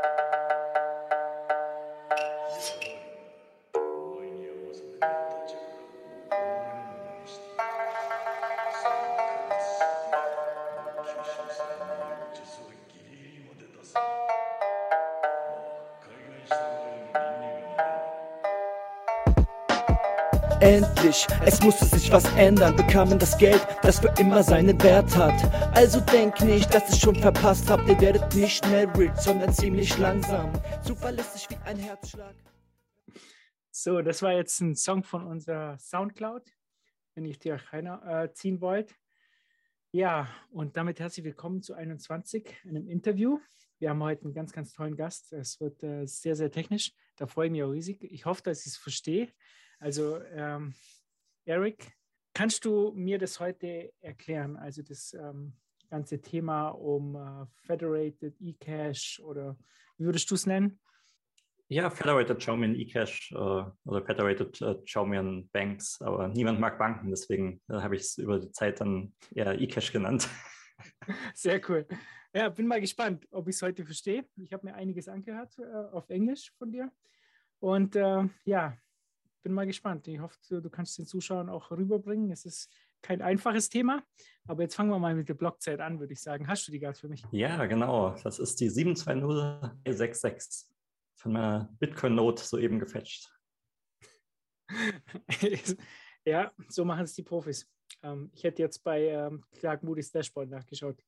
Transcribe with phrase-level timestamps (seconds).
[0.00, 0.37] you.
[20.68, 25.42] Endlich, es musste sich was ändern, bekamen das Geld, das für immer seinen Wert hat.
[25.74, 29.96] Also denk nicht, dass ihr schon verpasst habt, ihr werdet nicht schnell rich, sondern ziemlich
[29.96, 30.52] langsam.
[30.84, 32.34] Zuverlässig wie ein Herzschlag.
[33.70, 36.42] So, das war jetzt ein Song von unserer Soundcloud,
[37.14, 38.94] wenn ich euch reinziehen äh, wollt.
[39.90, 43.38] Ja, und damit herzlich willkommen zu 21, einem Interview.
[43.78, 45.32] Wir haben heute einen ganz, ganz tollen Gast.
[45.32, 46.92] Es wird äh, sehr, sehr technisch.
[47.16, 48.04] Da freue ich mich auch riesig.
[48.04, 49.32] Ich hoffe, dass ich es verstehe.
[49.78, 50.74] Also, ähm,
[51.44, 51.92] Eric,
[52.34, 54.56] kannst du mir das heute erklären?
[54.56, 55.54] Also, das ähm,
[55.88, 59.56] ganze Thema um äh, Federated eCash oder
[59.96, 60.80] wie würdest du es nennen?
[61.70, 67.60] Ja, Federated Chaumian eCash äh, oder Federated äh, Chaumian Banks, aber niemand mag Banken, deswegen
[67.68, 70.28] äh, habe ich es über die Zeit dann eher eCash genannt.
[71.34, 71.86] Sehr cool.
[72.34, 74.24] Ja, bin mal gespannt, ob ich es heute verstehe.
[74.36, 76.90] Ich habe mir einiges angehört äh, auf Englisch von dir.
[77.58, 78.78] Und äh, ja,
[79.42, 80.06] bin mal gespannt.
[80.08, 82.30] Ich hoffe, du kannst den Zuschauern auch rüberbringen.
[82.30, 82.70] Es ist
[83.02, 84.02] kein einfaches Thema,
[84.46, 86.48] aber jetzt fangen wir mal mit der Blockzeit an, würde ich sagen.
[86.48, 87.22] Hast du die gerade für mich?
[87.30, 88.16] Ja, genau.
[88.22, 90.68] Das ist die 720066
[91.16, 93.32] von meiner Bitcoin-Note soeben gefetcht.
[96.24, 97.66] ja, so machen es die Profis.
[98.02, 101.02] Ähm, ich hätte jetzt bei ähm, Clark Moody's Dashboard nachgeschaut.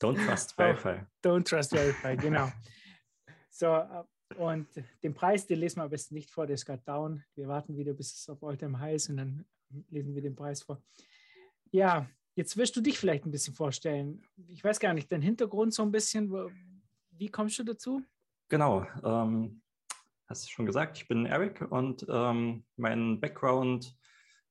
[0.00, 1.02] Don't trust verify.
[1.02, 2.50] Oh, don't trust verify, genau.
[3.50, 4.04] So, äh,
[4.36, 4.68] und
[5.02, 7.24] den Preis, den lesen wir am besten nicht vor, der ist gerade down.
[7.34, 9.44] Wir warten wieder, bis es auf Alltime High ist und dann
[9.88, 10.82] lesen wir den Preis vor.
[11.70, 14.22] Ja, jetzt wirst du dich vielleicht ein bisschen vorstellen.
[14.48, 16.32] Ich weiß gar nicht, dein Hintergrund so ein bisschen.
[17.10, 18.02] Wie kommst du dazu?
[18.48, 19.62] Genau, ähm,
[20.26, 23.96] hast du schon gesagt, ich bin Eric und ähm, mein Background,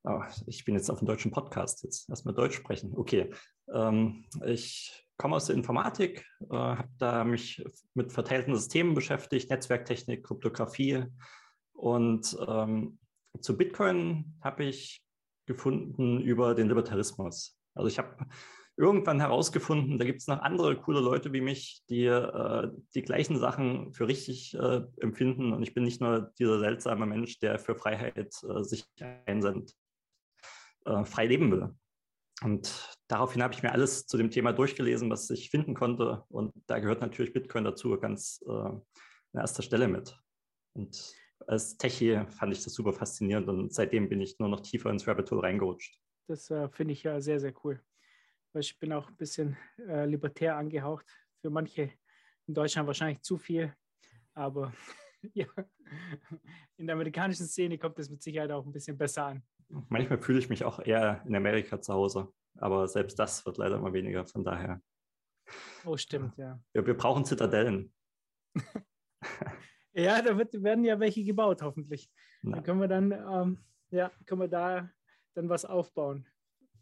[0.03, 2.93] oh, ich bin jetzt auf dem deutschen Podcast, jetzt erstmal Deutsch sprechen.
[2.95, 3.33] Okay,
[3.73, 7.63] ähm, ich komme aus der Informatik, äh, habe da mich
[7.93, 11.05] mit verteilten Systemen beschäftigt, Netzwerktechnik, Kryptographie.
[11.73, 12.97] Und ähm,
[13.41, 15.03] zu Bitcoin habe ich
[15.45, 17.59] gefunden über den Libertarismus.
[17.75, 18.15] Also ich habe
[18.77, 23.37] irgendwann herausgefunden, da gibt es noch andere coole Leute wie mich, die äh, die gleichen
[23.37, 25.51] Sachen für richtig äh, empfinden.
[25.51, 28.85] Und ich bin nicht nur dieser seltsame Mensch, der für Freiheit äh, sich
[29.25, 29.73] einsendet,
[30.85, 31.75] äh, frei leben will.
[32.41, 36.23] Und daraufhin habe ich mir alles zu dem Thema durchgelesen, was ich finden konnte.
[36.29, 38.81] Und da gehört natürlich Bitcoin dazu ganz äh, an
[39.33, 40.17] erster Stelle mit.
[40.73, 41.13] Und
[41.47, 45.07] als Techie fand ich das super faszinierend und seitdem bin ich nur noch tiefer ins
[45.07, 45.99] Rabbit Hole reingerutscht.
[46.27, 47.81] Das äh, finde ich ja sehr, sehr cool.
[48.53, 51.05] Weil ich bin auch ein bisschen äh, libertär angehaucht.
[51.41, 51.91] Für manche
[52.47, 53.73] in Deutschland wahrscheinlich zu viel.
[54.33, 54.71] Aber
[55.33, 55.47] ja,
[56.77, 59.43] in der amerikanischen Szene kommt es mit Sicherheit auch ein bisschen besser an.
[59.89, 63.77] Manchmal fühle ich mich auch eher in Amerika zu Hause, aber selbst das wird leider
[63.77, 64.81] immer weniger, von daher.
[65.85, 66.59] Oh, stimmt, ja.
[66.73, 67.93] Wir, wir brauchen Zitadellen.
[69.93, 72.11] ja, da wird, werden ja welche gebaut, hoffentlich.
[72.41, 72.57] Na.
[72.57, 73.59] Dann können wir dann, ähm,
[73.91, 74.89] ja, können wir da
[75.33, 76.27] dann was aufbauen,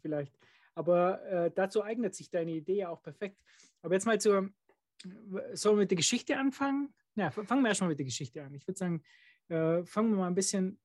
[0.01, 0.37] vielleicht.
[0.75, 3.41] Aber äh, dazu eignet sich deine Idee ja auch perfekt.
[3.81, 4.49] Aber jetzt mal zur,
[5.53, 6.93] sollen wir mit der Geschichte anfangen?
[7.15, 8.53] Ja, fangen wir erstmal mit der Geschichte an.
[8.53, 9.03] Ich würde sagen,
[9.49, 10.79] äh, fangen wir mal ein bisschen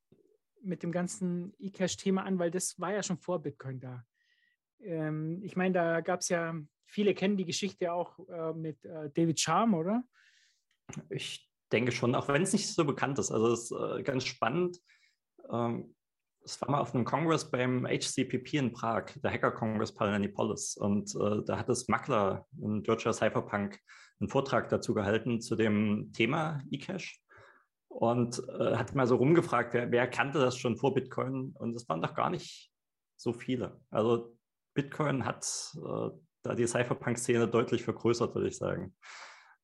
[0.62, 4.04] mit dem ganzen eCash-Thema an, weil das war ja schon vor Bitcoin da.
[4.84, 6.54] Ähm, ich meine, da gab es ja,
[6.86, 10.04] viele kennen die Geschichte auch äh, mit äh, David Charm, oder?
[11.08, 13.30] Ich denke schon, auch wenn es nicht so bekannt ist.
[13.30, 14.78] Also es ist äh, ganz spannend.
[15.50, 15.94] Ähm,
[16.44, 20.76] es war mal auf einem Kongress beim HCPP in Prag, der Hacker Congress Palanipolis.
[20.76, 23.78] Und äh, da hat das Makler in Georgia Cypherpunk
[24.20, 27.20] einen Vortrag dazu gehalten zu dem Thema eCash
[27.88, 31.54] und äh, hat mal so rumgefragt, wer, wer, kannte das schon vor Bitcoin?
[31.58, 32.72] Und es waren doch gar nicht
[33.16, 33.80] so viele.
[33.90, 34.36] Also
[34.74, 35.44] Bitcoin hat
[35.76, 36.10] äh,
[36.42, 38.94] da die Cypherpunk-Szene deutlich vergrößert, würde ich sagen.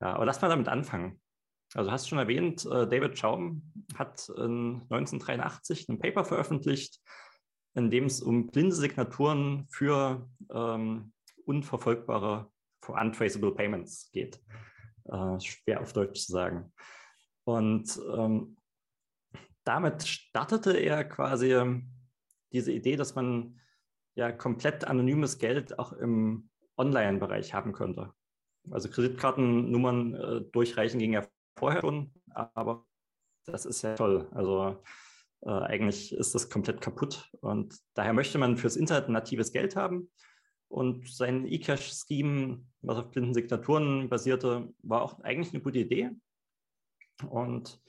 [0.00, 1.20] Ja, aber lass mal damit anfangen.
[1.75, 7.00] Also hast schon erwähnt, äh, David Schaum hat in 1983 ein Paper veröffentlicht,
[7.75, 11.12] in dem es um blinde Signaturen für ähm,
[11.44, 12.50] unverfolgbare,
[12.82, 14.40] for untraceable payments geht.
[15.05, 16.72] Äh, schwer auf Deutsch zu sagen.
[17.44, 18.56] Und ähm,
[19.64, 21.90] damit startete er quasi ähm,
[22.52, 23.60] diese Idee, dass man
[24.19, 28.12] ja komplett anonymes Geld auch im Online-Bereich haben könnte.
[28.70, 31.25] Also Kreditkartennummern äh, durchreichen ging ja
[31.56, 32.85] vorher schon, aber
[33.47, 34.29] das ist ja toll.
[34.32, 34.82] Also
[35.43, 40.11] äh, eigentlich ist das komplett kaputt und daher möchte man fürs Internet natives Geld haben
[40.67, 46.11] Und sein eCash-Scheme, was auf blinden Signaturen basierte, war auch eigentlich eine gute Idee.
[47.31, 47.81] Und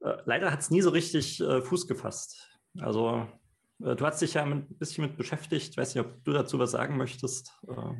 [0.00, 2.50] äh, leider hat es nie so richtig äh, Fuß gefasst.
[2.80, 3.28] Also
[3.78, 5.70] du hast dich ja ein bisschen mit beschäftigt.
[5.70, 7.52] Ich weiß nicht, ob du dazu was sagen möchtest.
[7.68, 7.94] Äh.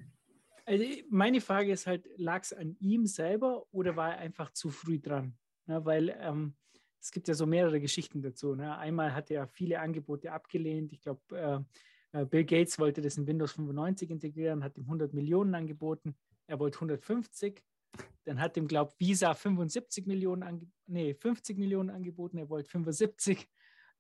[0.66, 4.70] Also meine Frage ist halt, lag es an ihm selber oder war er einfach zu
[4.70, 5.36] früh dran?
[5.66, 6.54] Ja, weil ähm,
[7.00, 8.54] es gibt ja so mehrere Geschichten dazu.
[8.54, 8.76] Ne?
[8.78, 10.92] Einmal hat er viele Angebote abgelehnt.
[10.92, 11.20] Ich glaube,
[12.12, 16.16] äh, äh, Bill Gates wollte das in Windows 95 integrieren, hat ihm 100 Millionen angeboten.
[16.46, 17.62] Er wollte 150.
[18.24, 22.38] Dann hat ihm, glaube ich, Visa 75 Millionen, nee, 50 Millionen angeboten.
[22.38, 23.48] Er wollte 75.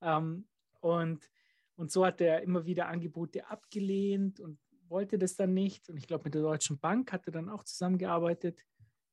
[0.00, 0.46] Ähm,
[0.80, 1.30] und,
[1.76, 5.88] und so hat er immer wieder Angebote abgelehnt und wollte das dann nicht.
[5.88, 8.64] Und ich glaube, mit der Deutschen Bank hat er dann auch zusammengearbeitet.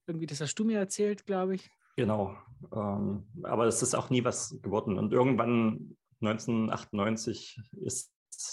[0.06, 1.70] Irgendwie, das hast du mir erzählt, glaube ich.
[1.96, 2.38] Genau.
[2.74, 4.98] Ähm, aber es ist auch nie was geworden.
[4.98, 8.12] Und irgendwann 1998 ist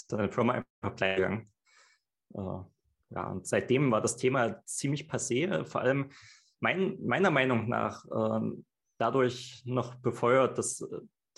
[0.09, 1.51] deine Firma einfach pleite gegangen.
[2.33, 5.63] Äh, ja, und seitdem war das Thema ziemlich passé.
[5.65, 6.11] Vor allem
[6.59, 8.51] mein, meiner Meinung nach äh,
[8.97, 10.87] dadurch noch befeuert, dass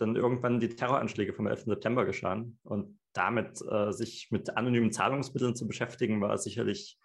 [0.01, 1.65] dann irgendwann die Terroranschläge vom 11.
[1.65, 2.59] September geschahen.
[2.63, 6.97] Und damit äh, sich mit anonymen Zahlungsmitteln zu beschäftigen, war sicherlich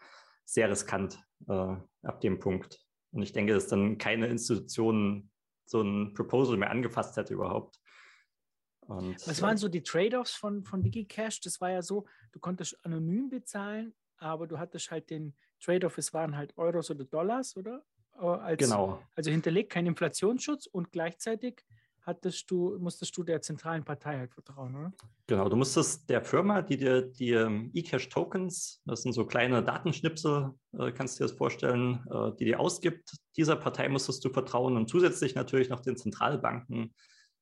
[0.45, 2.81] sehr riskant äh, ab dem Punkt.
[3.11, 5.31] Und ich denke, dass dann keine Institution
[5.65, 7.81] so ein Proposal mehr angefasst hätte überhaupt.
[8.81, 11.41] Und, Was waren so die Trade-offs von, von DigiCash?
[11.41, 16.15] Das war ja so, du konntest anonym bezahlen, aber du hattest halt den Trade-off, es
[16.15, 17.85] waren halt Euros oder Dollars, oder?
[18.15, 19.03] Äh, als, genau.
[19.17, 21.65] Also hinterlegt kein Inflationsschutz und gleichzeitig
[22.07, 24.93] hattest du, musstest du der zentralen Partei halt vertrauen, oder?
[25.27, 30.53] Genau, du musstest der Firma, die dir die ähm, eCash-Tokens, das sind so kleine Datenschnipsel,
[30.79, 34.77] äh, kannst du dir das vorstellen, äh, die dir ausgibt, dieser Partei musstest du vertrauen
[34.77, 36.95] und zusätzlich natürlich noch den Zentralbanken,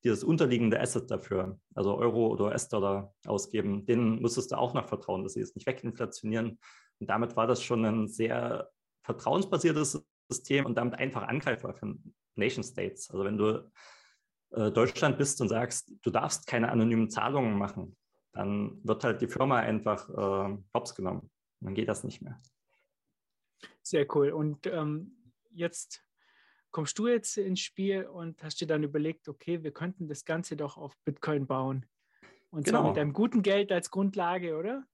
[0.02, 4.88] die das unterliegende Asset dafür, also Euro oder US-Dollar ausgeben, denen musstest du auch noch
[4.88, 6.58] vertrauen, dass sie es nicht weginflationieren.
[7.00, 8.70] Und damit war das schon ein sehr
[9.02, 11.96] vertrauensbasiertes System und damit einfach angreifbar für
[12.34, 13.10] Nation States.
[13.10, 13.70] Also wenn du
[14.56, 17.96] äh, Deutschland bist und sagst, du darfst keine anonymen Zahlungen machen,
[18.32, 21.30] dann wird halt die Firma einfach äh, hops genommen.
[21.60, 22.40] Dann geht das nicht mehr.
[23.82, 24.30] Sehr cool.
[24.30, 26.04] Und ähm, jetzt
[26.70, 30.56] kommst du jetzt ins Spiel und hast dir dann überlegt, okay, wir könnten das Ganze
[30.56, 31.86] doch auf Bitcoin bauen.
[32.50, 32.80] Und genau.
[32.80, 34.84] zwar mit einem guten Geld als Grundlage, oder?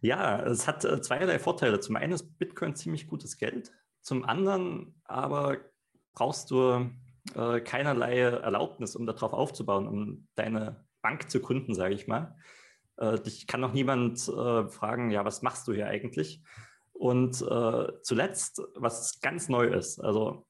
[0.00, 1.80] Ja, es hat äh, zweierlei Vorteile.
[1.80, 3.72] Zum einen ist Bitcoin ziemlich gutes Geld.
[4.02, 5.58] Zum anderen aber
[6.12, 6.90] brauchst du
[7.34, 12.36] äh, keinerlei Erlaubnis, um darauf aufzubauen, um deine Bank zu gründen, sage ich mal.
[12.96, 16.42] Äh, dich kann noch niemand äh, fragen, ja, was machst du hier eigentlich?
[16.92, 20.46] Und äh, zuletzt, was ganz neu ist, also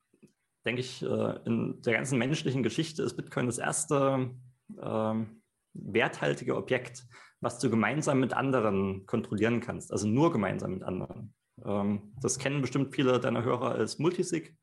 [0.67, 4.31] denke ich, äh, in der ganzen menschlichen Geschichte ist Bitcoin das erste
[4.83, 5.43] ähm,
[5.73, 7.05] werthaltige Objekt,
[7.41, 11.35] was du gemeinsam mit anderen kontrollieren kannst, also nur gemeinsam mit anderen.
[11.65, 14.57] Ähm, das kennen bestimmt viele deiner Hörer als Multisig.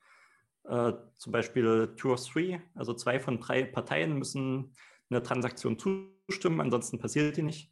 [0.67, 4.73] Äh, zum Beispiel Two of Three, also zwei von drei Parteien müssen
[5.09, 7.71] einer Transaktion zustimmen, ansonsten passiert die nicht.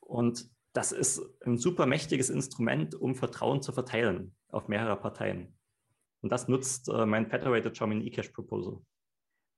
[0.00, 5.56] Und das ist ein super mächtiges Instrument, um Vertrauen zu verteilen auf mehrere Parteien.
[6.22, 8.80] Und das nutzt äh, mein Federated German eCash Proposal.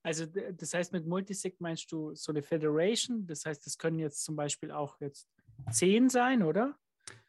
[0.02, 3.26] Also das heißt, mit Multisig meinst du so eine Federation?
[3.26, 5.28] Das heißt, das können jetzt zum Beispiel auch jetzt
[5.70, 6.76] zehn sein, oder?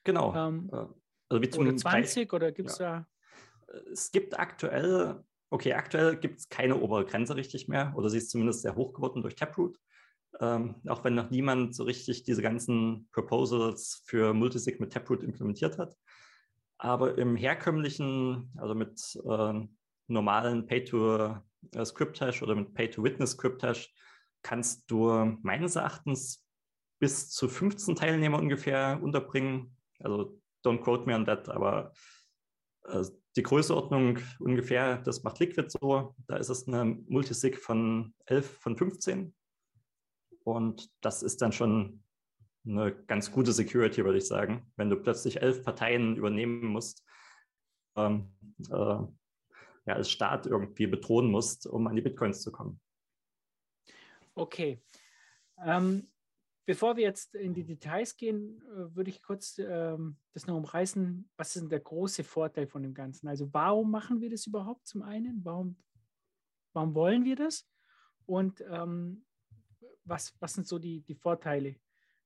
[0.04, 0.36] Genau.
[0.36, 0.86] Ähm, äh,
[1.30, 3.08] also wie zum oder 20 oder gibt es ja.
[3.70, 3.82] da?
[3.92, 8.30] Es gibt aktuell okay, aktuell gibt es keine obere Grenze richtig mehr oder sie ist
[8.30, 9.78] zumindest sehr hoch geworden durch Taproot.
[10.40, 15.78] Ähm, auch wenn noch niemand so richtig diese ganzen Proposals für Multisig mit Taproot implementiert
[15.78, 15.96] hat.
[16.78, 19.68] Aber im herkömmlichen, also mit äh,
[20.08, 23.94] normalen Pay-to-Script-Hash oder mit Pay-to-Witness-Script-Hash,
[24.44, 26.46] kannst du meines Erachtens
[27.00, 29.76] bis zu 15 Teilnehmer ungefähr unterbringen.
[30.00, 31.94] Also don't quote me on that, aber
[32.86, 33.04] äh,
[33.38, 36.16] die Größeordnung ungefähr, das macht Liquid so.
[36.28, 39.34] Da ist es eine Multisig von 11 von 15.
[40.44, 42.04] Und das ist dann schon
[42.66, 47.06] eine ganz gute Security, würde ich sagen, wenn du plötzlich elf Parteien übernehmen musst,
[47.96, 48.34] ähm,
[48.70, 52.82] äh, ja, als Staat irgendwie bedrohen musst, um an die Bitcoins zu kommen.
[54.36, 54.82] Okay.
[55.64, 56.08] Ähm,
[56.68, 61.30] Bevor wir jetzt in die Details gehen, äh, würde ich kurz ähm, das noch umreißen.
[61.38, 63.30] Was ist denn der große Vorteil von dem Ganzen?
[63.30, 65.46] Also warum machen wir das überhaupt zum einen?
[65.46, 65.78] Warum,
[66.74, 67.66] warum wollen wir das?
[68.26, 69.26] Und ähm,
[70.04, 71.78] was, was sind so die, die Vorteile,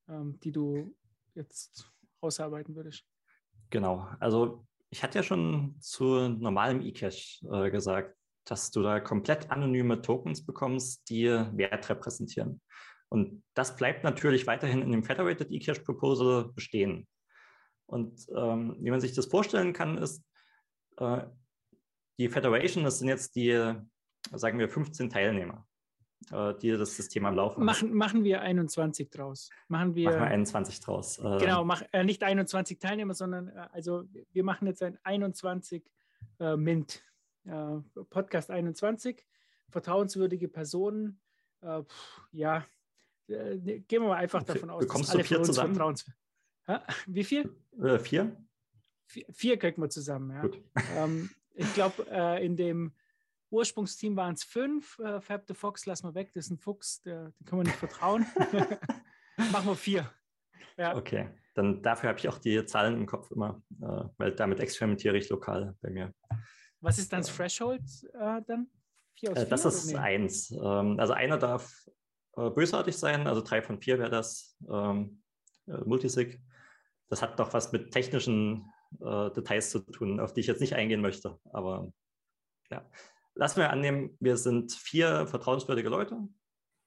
[0.10, 0.98] ähm, die du
[1.36, 3.06] jetzt ausarbeiten würdest?
[3.70, 9.52] Genau, also ich hatte ja schon zu normalem eCash äh, gesagt, dass du da komplett
[9.52, 12.60] anonyme Tokens bekommst, die Wert repräsentieren.
[13.12, 17.08] Und das bleibt natürlich weiterhin in dem Federated eCash Proposal bestehen.
[17.86, 20.24] Und ähm, wie man sich das vorstellen kann, ist,
[20.98, 21.24] äh,
[22.18, 23.52] die Federation, das sind jetzt die,
[24.32, 25.68] sagen wir, 15 Teilnehmer,
[26.32, 27.90] äh, die das System am Laufen machen.
[27.90, 27.98] Haben.
[27.98, 29.50] Machen wir 21 draus.
[29.68, 31.18] Machen wir, machen wir 21 draus.
[31.18, 35.84] Äh, genau, mach, äh, nicht 21 Teilnehmer, sondern äh, also wir machen jetzt ein 21
[36.40, 37.04] äh, Mint.
[38.12, 39.26] Podcast 21,
[39.72, 41.20] vertrauenswürdige Personen.
[41.60, 42.28] Pff,
[43.32, 45.76] ja, gehen wir mal einfach davon aus, dass alle vier zusammen?
[45.76, 46.16] vertrauenswürdig
[47.08, 47.56] Wie viel?
[47.80, 48.00] vier.
[48.00, 48.38] vier.
[49.32, 50.50] Vier kriegen wir zusammen, ja.
[50.96, 52.94] Ähm, ich glaube, äh, in dem
[53.50, 54.98] Ursprungsteam waren es fünf.
[55.00, 57.66] Äh, Fab the Fox lassen wir weg, das ist ein Fuchs, der, dem können wir
[57.66, 58.26] nicht vertrauen.
[59.52, 60.10] Machen wir vier.
[60.78, 60.96] Ja.
[60.96, 65.18] Okay, dann dafür habe ich auch die Zahlen im Kopf immer, äh, weil damit experimentiere
[65.18, 66.14] ich lokal bei mir.
[66.80, 67.84] Was ist dann das Threshold
[68.14, 68.70] äh, dann?
[69.14, 69.98] Vier aus äh, vier, das ist nee?
[69.98, 70.52] eins.
[70.52, 71.70] Ähm, also einer darf
[72.38, 74.58] äh, bösartig sein, also drei von vier wäre das.
[74.70, 75.22] Ähm,
[75.68, 76.42] äh, Multisig.
[77.10, 80.76] Das hat doch was mit technischen äh, Details zu tun, auf die ich jetzt nicht
[80.76, 81.40] eingehen möchte.
[81.52, 81.92] Aber
[82.70, 82.90] ja,
[83.36, 86.18] lassen wir annehmen, wir sind vier vertrauenswürdige Leute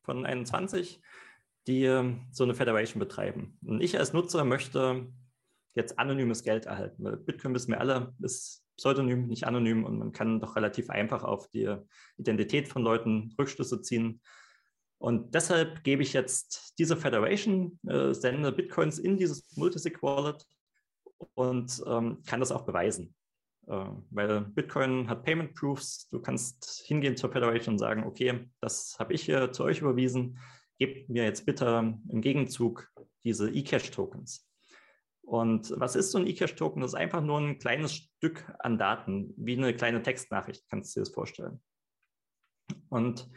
[0.02, 1.02] von 21,
[1.66, 3.58] die äh, so eine Federation betreiben.
[3.64, 5.12] Und ich als Nutzer möchte
[5.74, 10.12] jetzt anonymes Geld erhalten, weil Bitcoin wissen wir alle, ist pseudonym, nicht anonym und man
[10.12, 11.76] kann doch relativ einfach auf die
[12.16, 14.20] Identität von Leuten Rückschlüsse ziehen.
[15.04, 20.46] Und deshalb gebe ich jetzt diese Federation, äh, sende Bitcoins in dieses Multisig Wallet
[21.34, 23.14] und ähm, kann das auch beweisen.
[23.66, 26.08] Äh, weil Bitcoin hat Payment Proofs.
[26.08, 30.38] Du kannst hingehen zur Federation und sagen, okay, das habe ich hier zu euch überwiesen.
[30.78, 32.90] Gebt mir jetzt bitte im Gegenzug
[33.25, 34.49] diese eCash-Tokens.
[35.20, 36.80] Und was ist so ein eCash-Token?
[36.80, 41.00] Das ist einfach nur ein kleines Stück an Daten, wie eine kleine Textnachricht, kannst du
[41.00, 41.61] dir das vorstellen.
[42.88, 43.28] Und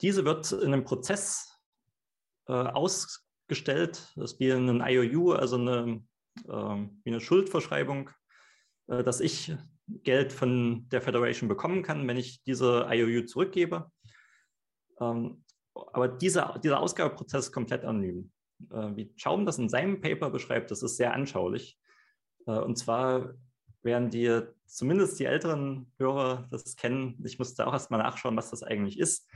[0.00, 1.52] diese wird in einem Prozess
[2.46, 6.02] äh, ausgestellt, das wie ein IOU, also eine
[6.48, 8.10] ähm, wie eine Schuldverschreibung,
[8.88, 9.54] äh, dass ich
[9.86, 13.90] Geld von der Federation bekommen kann, wenn ich diese IOU zurückgebe.
[15.00, 18.30] Ähm, aber dieser, dieser Ausgabeprozess ist komplett anonym.
[18.70, 21.78] Äh, wie Schaum das in seinem Paper beschreibt, das ist sehr anschaulich.
[22.46, 23.34] Äh, und zwar
[23.82, 28.62] werden die, zumindest die älteren Hörer das kennen, ich musste auch erstmal nachschauen, was das
[28.62, 29.28] eigentlich ist.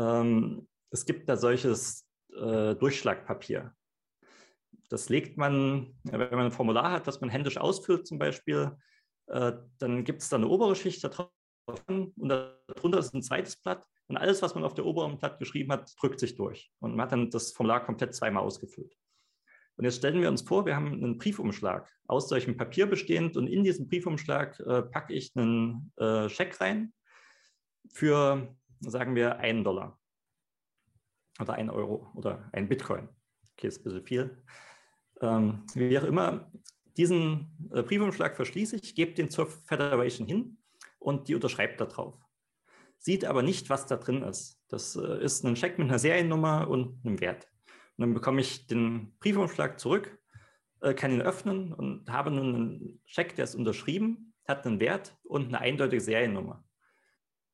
[0.00, 3.74] Ähm, es gibt da solches Durchschlagpapier.
[4.88, 8.76] Das legt man, wenn man ein Formular hat, das man händisch ausfüllt zum Beispiel,
[9.30, 11.30] äh, dann gibt es da eine obere Schicht da drauf
[11.86, 15.70] und darunter ist ein zweites Blatt und alles, was man auf der oberen Blatt geschrieben
[15.70, 18.96] hat, drückt sich durch und man hat dann das Formular komplett zweimal ausgefüllt.
[19.76, 23.46] Und jetzt stellen wir uns vor, wir haben einen Briefumschlag aus solchem Papier bestehend und
[23.46, 26.92] in diesen Briefumschlag äh, packe ich einen äh, Scheck rein
[27.92, 29.98] für, sagen wir, einen Dollar
[31.40, 33.08] oder einen Euro oder ein Bitcoin.
[33.52, 34.42] Okay, ist ein bisschen viel.
[35.20, 36.50] Ähm, wie auch immer,
[36.96, 40.58] diesen äh, Briefumschlag verschließe ich, gebe den zur Federation hin
[40.98, 42.18] und die unterschreibt da drauf.
[42.98, 44.60] Sieht aber nicht, was da drin ist.
[44.68, 47.48] Das äh, ist ein Scheck mit einer Seriennummer und einem Wert.
[47.96, 50.18] Und dann bekomme ich den Briefumschlag zurück,
[50.80, 55.16] äh, kann ihn öffnen und habe nun einen Scheck, der ist unterschrieben, hat einen Wert
[55.22, 56.64] und eine eindeutige Seriennummer.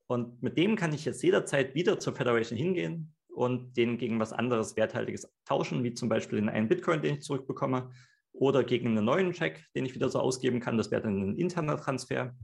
[0.08, 4.32] Und mit dem kann ich jetzt jederzeit wieder zur Federation hingehen, und den gegen was
[4.32, 7.90] anderes Werthaltiges tauschen, wie zum Beispiel in einen Bitcoin, den ich zurückbekomme,
[8.32, 10.78] oder gegen einen neuen Check, den ich wieder so ausgeben kann.
[10.78, 12.34] Das wäre dann ein interner Transfer.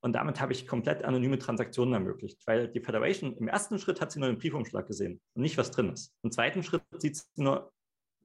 [0.00, 4.10] Und damit habe ich komplett anonyme Transaktionen ermöglicht, weil die Federation im ersten Schritt hat
[4.10, 6.14] sie nur den Briefumschlag gesehen und nicht, was drin ist.
[6.22, 7.72] Im zweiten Schritt sieht sie nur,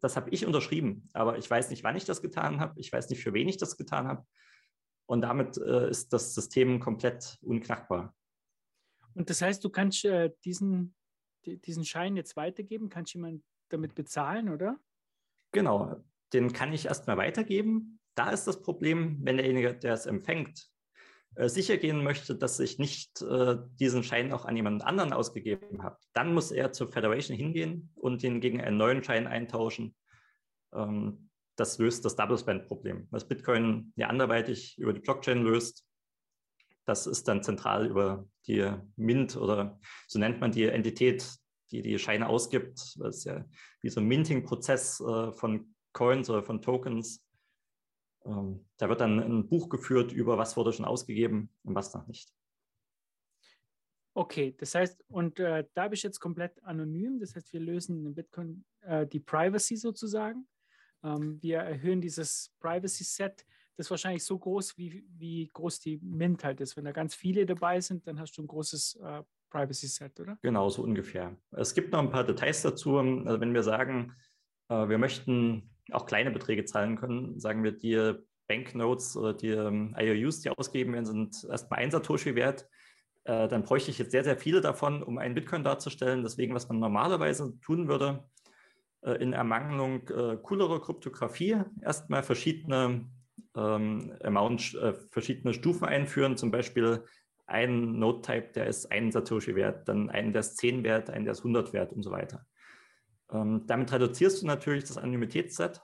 [0.02, 3.10] das habe ich unterschrieben, aber ich weiß nicht, wann ich das getan habe, ich weiß
[3.10, 4.26] nicht, für wen ich das getan habe.
[5.06, 8.15] Und damit äh, ist das System komplett unknackbar.
[9.16, 10.94] Und das heißt, du kannst äh, diesen
[11.46, 12.90] diesen Schein jetzt weitergeben?
[12.90, 14.80] Kannst jemand damit bezahlen, oder?
[15.52, 16.04] Genau,
[16.34, 18.00] den kann ich erstmal weitergeben.
[18.16, 20.70] Da ist das Problem, wenn derjenige, der es empfängt,
[21.36, 25.84] äh, sicher gehen möchte, dass ich nicht äh, diesen Schein auch an jemand anderen ausgegeben
[25.84, 29.96] habe, dann muss er zur Federation hingehen und den gegen einen neuen Schein eintauschen.
[30.74, 35.86] Ähm, das löst das Double Spend-Problem, was Bitcoin ja anderweitig über die Blockchain löst.
[36.86, 41.28] Das ist dann zentral über die Mint oder so nennt man die Entität,
[41.72, 42.78] die die Scheine ausgibt.
[43.00, 43.44] Das ist ja
[43.82, 47.26] wie so ein Minting-Prozess äh, von Coins oder von Tokens.
[48.26, 52.06] Ähm, da wird dann ein Buch geführt über, was wurde schon ausgegeben und was noch
[52.08, 52.32] nicht.
[54.18, 57.20] Okay, das heißt, und äh, da bist ich jetzt komplett anonym.
[57.20, 60.48] Das heißt, wir lösen in Bitcoin äh, die Privacy sozusagen.
[61.04, 63.46] Ähm, wir erhöhen dieses Privacy-Set
[63.78, 66.78] das ist wahrscheinlich so groß, wie, wie groß die Mint halt ist.
[66.78, 70.38] Wenn da ganz viele dabei sind, dann hast du ein großes äh, Privacy-Set, oder?
[70.42, 71.36] Genau, so ungefähr.
[71.52, 72.98] Es gibt noch ein paar Details dazu.
[72.98, 74.14] Also wenn wir sagen,
[74.70, 77.40] äh, wir möchten auch kleine Beträge zahlen können.
[77.40, 78.14] Sagen wir, die
[78.48, 82.68] Banknotes oder die ähm, IOUs, die ausgegeben werden, sind erstmal ein Satoshi wert.
[83.24, 86.24] Äh, dann bräuchte ich jetzt sehr, sehr viele davon, um einen Bitcoin darzustellen.
[86.24, 88.24] Deswegen, was man normalerweise tun würde,
[89.02, 93.06] äh, in Ermangelung äh, coolerer Kryptographie, erstmal verschiedene
[93.56, 97.04] ähm, Amount, äh, verschiedene Stufen einführen, zum Beispiel
[97.48, 101.34] einen Node-Type, der ist einen Satoshi wert, dann einen, der ist 10 wert, einen, der
[101.34, 102.46] ist 100 wert und so weiter.
[103.32, 105.82] Ähm, damit reduzierst du natürlich das Anonymitätsset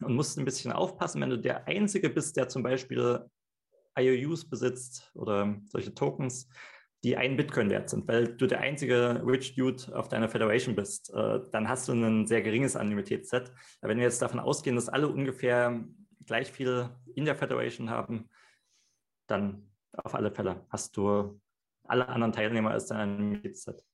[0.00, 3.24] und musst ein bisschen aufpassen, wenn du der Einzige bist, der zum Beispiel
[3.98, 6.48] IOUs besitzt oder solche Tokens,
[7.04, 11.12] die ein Bitcoin wert sind, weil du der einzige Rich Dude auf deiner Federation bist,
[11.12, 13.52] äh, dann hast du ein sehr geringes Anonymitätsset.
[13.80, 15.84] Wenn wir jetzt davon ausgehen, dass alle ungefähr
[16.26, 18.28] gleich viel in der Federation haben,
[19.26, 21.40] dann auf alle Fälle hast du
[21.84, 23.84] alle anderen Teilnehmer als dein Anonymitätsset.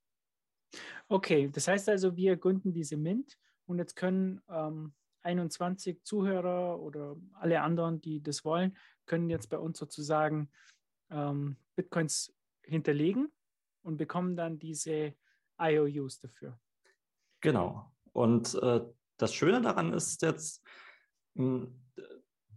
[1.08, 7.16] Okay, das heißt also, wir gründen diese Mint und jetzt können ähm, 21 Zuhörer oder
[7.34, 10.50] alle anderen, die das wollen, können jetzt bei uns sozusagen
[11.10, 13.32] ähm, Bitcoins hinterlegen
[13.82, 15.14] und bekommen dann diese
[15.58, 16.58] IOUs dafür.
[17.40, 17.90] Genau.
[18.12, 18.80] Und äh,
[19.16, 20.62] das Schöne daran ist jetzt,
[21.34, 21.88] mh, hm,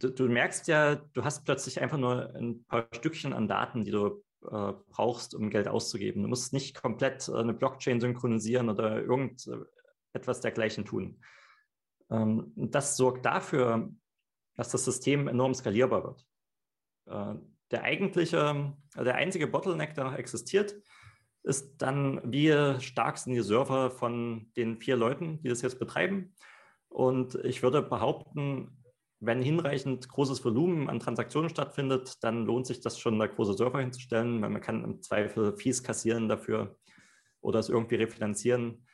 [0.02, 3.90] du, du, merkst ja, du hast plötzlich einfach nur ein paar Stückchen an Daten, die
[3.90, 6.22] du äh, brauchst, um Geld auszugeben.
[6.22, 11.22] Du musst nicht komplett äh, eine Blockchain synchronisieren oder irgendetwas dergleichen tun.
[12.10, 13.90] Ähm, das sorgt dafür,
[14.56, 16.26] dass das System enorm skalierbar wird.
[17.06, 17.38] Äh,
[17.70, 20.74] der eigentliche, der einzige Bottleneck, der noch existiert,
[21.44, 26.34] ist dann, wie stark sind die Server von den vier Leuten, die das jetzt betreiben.
[26.88, 28.81] Und ich würde behaupten,
[29.24, 33.78] wenn hinreichend großes Volumen an Transaktionen stattfindet, dann lohnt sich das schon, da große Server
[33.78, 36.76] hinzustellen, weil man kann im Zweifel Fees kassieren dafür
[37.40, 38.84] oder es irgendwie refinanzieren.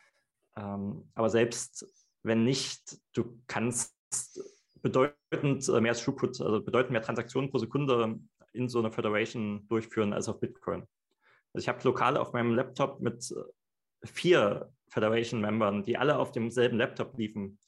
[0.54, 1.86] Ähm, aber selbst
[2.22, 3.94] wenn nicht, du kannst
[4.82, 8.20] bedeutend mehr Throughput, also bedeutend mehr Transaktionen pro Sekunde
[8.52, 10.86] in so einer Federation durchführen als auf Bitcoin.
[11.54, 16.76] Also ich habe lokal auf meinem Laptop mit äh, vier Federation-Membern, die alle auf demselben
[16.76, 17.58] Laptop liefen,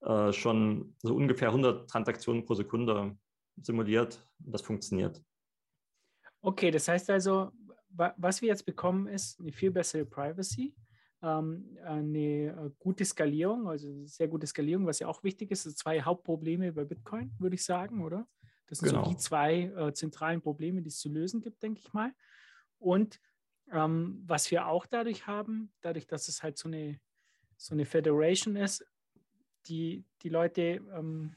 [0.00, 3.16] äh, schon so ungefähr 100 Transaktionen pro Sekunde
[3.56, 4.24] simuliert.
[4.38, 5.22] Das funktioniert.
[6.40, 7.50] Okay, das heißt also,
[7.88, 10.74] was wir jetzt bekommen, ist eine viel bessere Privacy,
[11.22, 15.66] ähm, eine äh, gute Skalierung, also sehr gute Skalierung, was ja auch wichtig ist.
[15.66, 18.26] Das sind zwei Hauptprobleme bei Bitcoin, würde ich sagen, oder?
[18.68, 19.04] Das sind genau.
[19.04, 22.12] so die zwei äh, zentralen Probleme, die es zu lösen gibt, denke ich mal.
[22.78, 23.18] Und
[23.72, 27.00] ähm, was wir auch dadurch haben, dadurch, dass es halt so eine,
[27.56, 28.86] so eine Federation ist,
[29.66, 31.34] die, die Leute, ähm,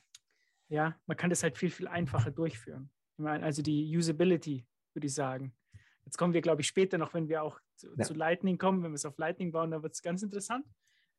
[0.70, 2.90] ja, man kann das halt viel, viel einfacher durchführen.
[3.18, 5.54] Ich meine, also die Usability, würde ich sagen.
[6.06, 8.06] Jetzt kommen wir, glaube ich, später noch, wenn wir auch zu, ja.
[8.06, 10.66] zu Lightning kommen, wenn wir es auf Lightning bauen, dann wird es ganz interessant.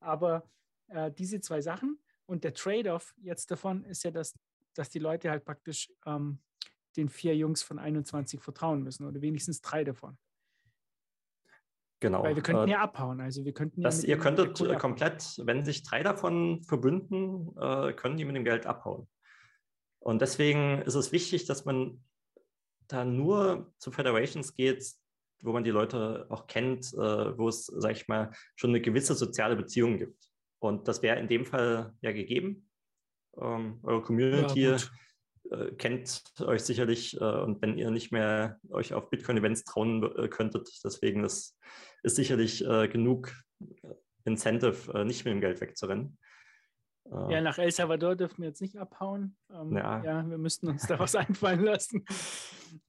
[0.01, 0.51] Aber
[0.88, 4.35] äh, diese zwei Sachen und der Trade-off jetzt davon ist ja, dass
[4.75, 6.38] dass die Leute halt praktisch ähm,
[6.97, 10.19] den vier Jungs von 21 vertrauen müssen oder wenigstens drei davon.
[12.03, 12.25] Genau.
[12.25, 13.21] Weil wir könnten äh, ja abhauen.
[13.21, 18.17] Also wir könnten das, ja ihr könntet komplett, wenn sich drei davon verbünden, äh, können
[18.17, 19.07] die mit dem Geld abhauen.
[20.01, 22.03] Und deswegen ist es wichtig, dass man
[22.88, 24.85] da nur zu Federations geht,
[25.45, 29.15] wo man die Leute auch kennt, äh, wo es, sag ich mal, schon eine gewisse
[29.15, 30.29] soziale Beziehung gibt.
[30.59, 32.69] Und das wäre in dem Fall ja gegeben.
[33.41, 34.77] Ähm, eure Community ja,
[35.53, 40.27] äh, kennt euch sicherlich äh, und wenn ihr nicht mehr euch auf Bitcoin-Events trauen äh,
[40.27, 41.57] könntet, deswegen das
[42.03, 43.33] ist sicherlich äh, genug
[44.25, 46.19] Incentive, äh, nicht mit dem Geld wegzurennen.
[47.05, 49.37] Äh, ja, nach El Salvador dürfen wir jetzt nicht abhauen.
[49.53, 50.03] Ähm, ja.
[50.05, 50.29] ja.
[50.29, 52.05] wir müssten uns da was einfallen lassen.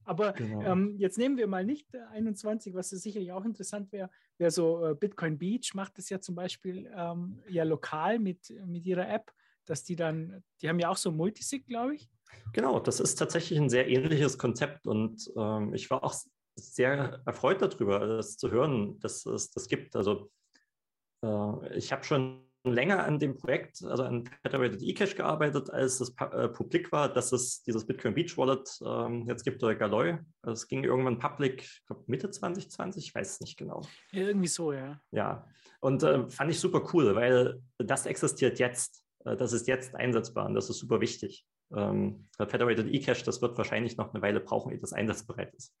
[0.04, 0.62] Aber genau.
[0.62, 4.10] ähm, jetzt nehmen wir mal nicht 21, was sicherlich auch interessant wäre.
[4.38, 9.08] Wäre so Bitcoin Beach macht es ja zum Beispiel ähm, ja lokal mit, mit ihrer
[9.08, 9.32] App
[9.66, 12.08] dass die dann, die haben ja auch so Multisig, glaube ich.
[12.52, 16.14] Genau, das ist tatsächlich ein sehr ähnliches Konzept und ähm, ich war auch
[16.56, 19.96] sehr erfreut darüber, das zu hören, dass es das gibt.
[19.96, 20.30] Also
[21.22, 26.14] äh, ich habe schon länger an dem Projekt, also an Federated eCash gearbeitet, als es
[26.18, 30.18] äh, publik war, dass es dieses Bitcoin Beach Wallet äh, jetzt gibt oder Galoy.
[30.42, 33.82] Also es ging irgendwann public, ich glaube Mitte 2020, ich weiß es nicht genau.
[34.12, 34.98] Ja, irgendwie so, ja.
[35.10, 35.46] Ja,
[35.80, 39.04] und äh, fand ich super cool, weil das existiert jetzt.
[39.24, 41.46] Äh, das ist jetzt einsetzbar und das ist super wichtig.
[41.74, 45.74] Ähm, Federated eCash, das wird wahrscheinlich noch eine Weile brauchen, ehe das einsatzbereit ist.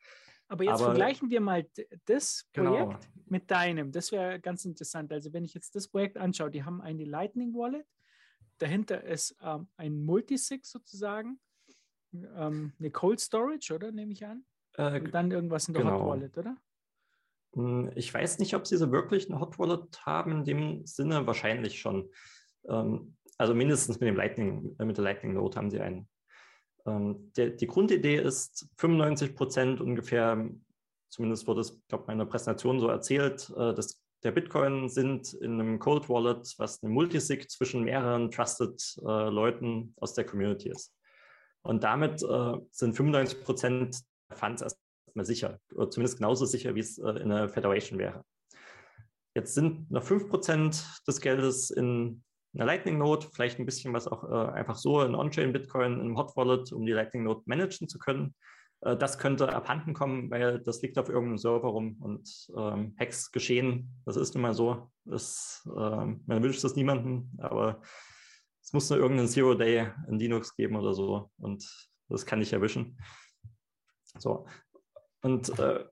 [0.48, 1.66] Aber jetzt Aber, vergleichen wir mal
[2.04, 2.86] das genau.
[2.86, 3.92] Projekt mit deinem.
[3.92, 5.12] Das wäre ganz interessant.
[5.12, 7.86] Also wenn ich jetzt das Projekt anschaue, die haben eine Lightning Wallet,
[8.58, 11.40] dahinter ist ähm, ein Multisig sozusagen,
[12.12, 14.44] ähm, eine Cold Storage, oder nehme ich an?
[14.76, 16.00] Äh, Und dann irgendwas in der genau.
[16.00, 16.56] Hot Wallet, oder?
[17.54, 21.26] Hm, ich weiß nicht, ob sie so wirklich eine Hot Wallet haben, in dem Sinne
[21.26, 22.10] wahrscheinlich schon.
[22.68, 26.08] Ähm, also mindestens mit dem Lightning, äh, mit der Lightning Node haben sie einen.
[26.86, 30.48] Ähm, der, die Grundidee ist 95 Prozent ungefähr,
[31.10, 35.34] zumindest wurde es, glaube ich, in meiner Präsentation so erzählt, äh, dass der Bitcoin sind
[35.34, 40.70] in einem Cold Wallet, was eine Multisig zwischen mehreren Trusted äh, Leuten aus der Community
[40.70, 40.94] ist.
[41.62, 46.80] Und damit äh, sind 95 Prozent der Funds erstmal sicher, oder zumindest genauso sicher, wie
[46.80, 48.24] es äh, in einer Federation wäre.
[49.34, 52.22] Jetzt sind noch 5 Prozent des Geldes in
[52.54, 56.16] einer Lightning Node, vielleicht ein bisschen was auch äh, einfach so in On-Chain Bitcoin, im
[56.16, 58.34] Hot Wallet, um die Lightning Node managen zu können.
[58.82, 63.32] Äh, das könnte abhanden kommen, weil das liegt auf irgendeinem Server rum und ähm, Hacks
[63.32, 63.90] geschehen.
[64.04, 64.90] Das ist nun mal so.
[65.04, 67.80] Das, ähm, man wünscht das niemandem, aber
[68.62, 71.66] es muss nur irgendeinen Zero-Day in Linux geben oder so und
[72.08, 72.98] das kann ich erwischen.
[74.18, 74.46] So.
[75.22, 75.84] Und äh,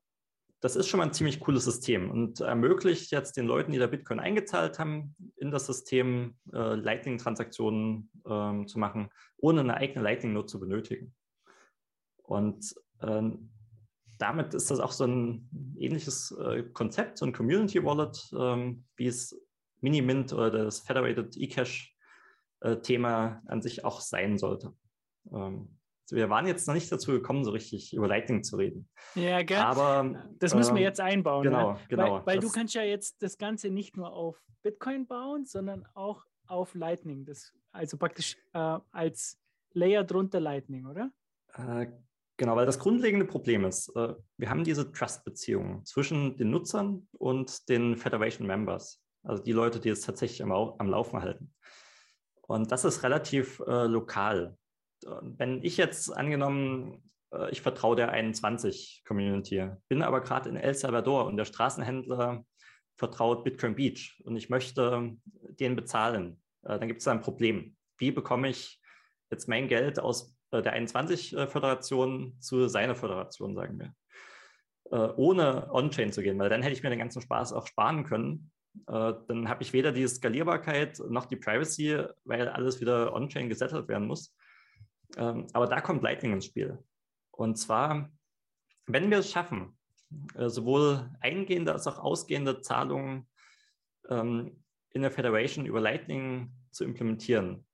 [0.62, 3.88] das ist schon mal ein ziemlich cooles System und ermöglicht jetzt den Leuten, die da
[3.88, 10.46] Bitcoin eingezahlt haben, in das System äh, Lightning-Transaktionen ähm, zu machen, ohne eine eigene Lightning-Node
[10.46, 11.12] zu benötigen.
[12.22, 13.50] Und ähm,
[14.18, 19.08] damit ist das auch so ein ähnliches äh, Konzept, so ein Community Wallet, ähm, wie
[19.08, 19.36] es
[19.80, 24.72] Minimint oder das Federated eCash-Thema äh, an sich auch sein sollte.
[25.32, 25.76] Ähm,
[26.10, 28.88] wir waren jetzt noch nicht dazu gekommen, so richtig über Lightning zu reden.
[29.14, 29.58] Ja, gell?
[29.58, 31.44] Aber das müssen wir ähm, jetzt einbauen.
[31.44, 31.78] Genau, ne?
[31.88, 32.14] genau.
[32.14, 36.24] Weil, weil du kannst ja jetzt das Ganze nicht nur auf Bitcoin bauen, sondern auch
[36.46, 37.24] auf Lightning.
[37.24, 39.38] Das, also praktisch äh, als
[39.72, 41.10] Layer drunter Lightning, oder?
[41.54, 41.86] Äh,
[42.38, 47.68] Genau, weil das grundlegende Problem ist, äh, wir haben diese Trust-Beziehung zwischen den Nutzern und
[47.68, 51.54] den Federation Members, also die Leute, die es tatsächlich am, am Laufen halten.
[52.40, 54.56] Und das ist relativ äh, lokal.
[55.04, 61.26] Wenn ich jetzt angenommen, äh, ich vertraue der 21-Community, bin aber gerade in El Salvador
[61.26, 62.44] und der Straßenhändler
[62.96, 67.76] vertraut Bitcoin Beach und ich möchte den bezahlen, äh, dann gibt es da ein Problem.
[67.98, 68.80] Wie bekomme ich
[69.30, 73.94] jetzt mein Geld aus äh, der 21-Föderation zu seiner Föderation, sagen wir.
[75.16, 78.50] Ohne On-Chain zu gehen, weil dann hätte ich mir den ganzen Spaß auch sparen können.
[78.84, 84.06] Dann habe ich weder die Skalierbarkeit noch die Privacy, weil alles wieder On-Chain gesettelt werden
[84.06, 84.36] muss.
[85.16, 86.78] Ähm, aber da kommt Lightning ins Spiel.
[87.30, 88.10] Und zwar,
[88.86, 89.76] wenn wir es schaffen,
[90.36, 93.28] sowohl eingehende als auch ausgehende Zahlungen
[94.08, 97.66] ähm, in der Federation über Lightning zu implementieren,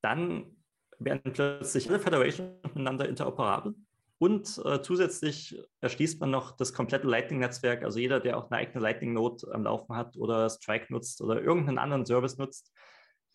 [0.00, 0.56] dann
[0.98, 3.74] werden plötzlich alle Federations miteinander interoperabel.
[4.18, 7.82] Und äh, zusätzlich erschließt man noch das komplette Lightning-Netzwerk.
[7.82, 11.78] Also jeder, der auch eine eigene Lightning-Node am Laufen hat oder Strike nutzt oder irgendeinen
[11.78, 12.72] anderen Service nutzt,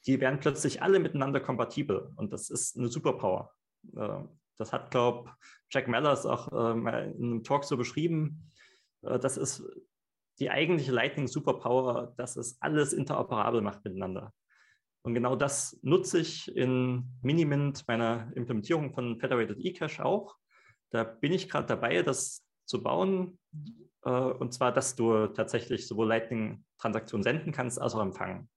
[0.08, 2.12] die werden plötzlich alle miteinander kompatibel.
[2.16, 3.54] Und das ist eine Superpower.
[3.96, 4.24] Äh,
[4.58, 5.32] das hat, glaube
[5.70, 8.52] Jack Mellers auch äh, mal in einem Talk so beschrieben.
[9.04, 9.64] Äh, das ist
[10.40, 14.34] die eigentliche Lightning-Superpower, dass es alles interoperabel macht miteinander.
[15.04, 20.36] Und genau das nutze ich in Minimint, meiner Implementierung von Federated eCache auch.
[20.92, 23.40] Da bin ich gerade dabei, das zu bauen.
[24.04, 28.50] Äh, und zwar, dass du tatsächlich sowohl Lightning-Transaktionen senden kannst, als auch empfangen.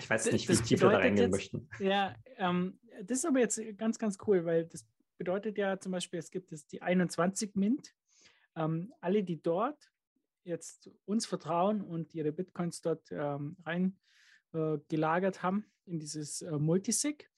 [0.00, 1.68] Ich weiß nicht, wie tief wir da reingehen möchten.
[1.78, 4.86] Ja, ähm, das ist aber jetzt ganz, ganz cool, weil das
[5.18, 7.94] bedeutet ja zum Beispiel, es gibt jetzt die 21 Mint.
[8.56, 9.90] Ähm, alle, die dort
[10.44, 13.98] jetzt uns vertrauen und ihre Bitcoins dort ähm, rein
[14.52, 17.30] äh, haben in dieses äh, Multisig.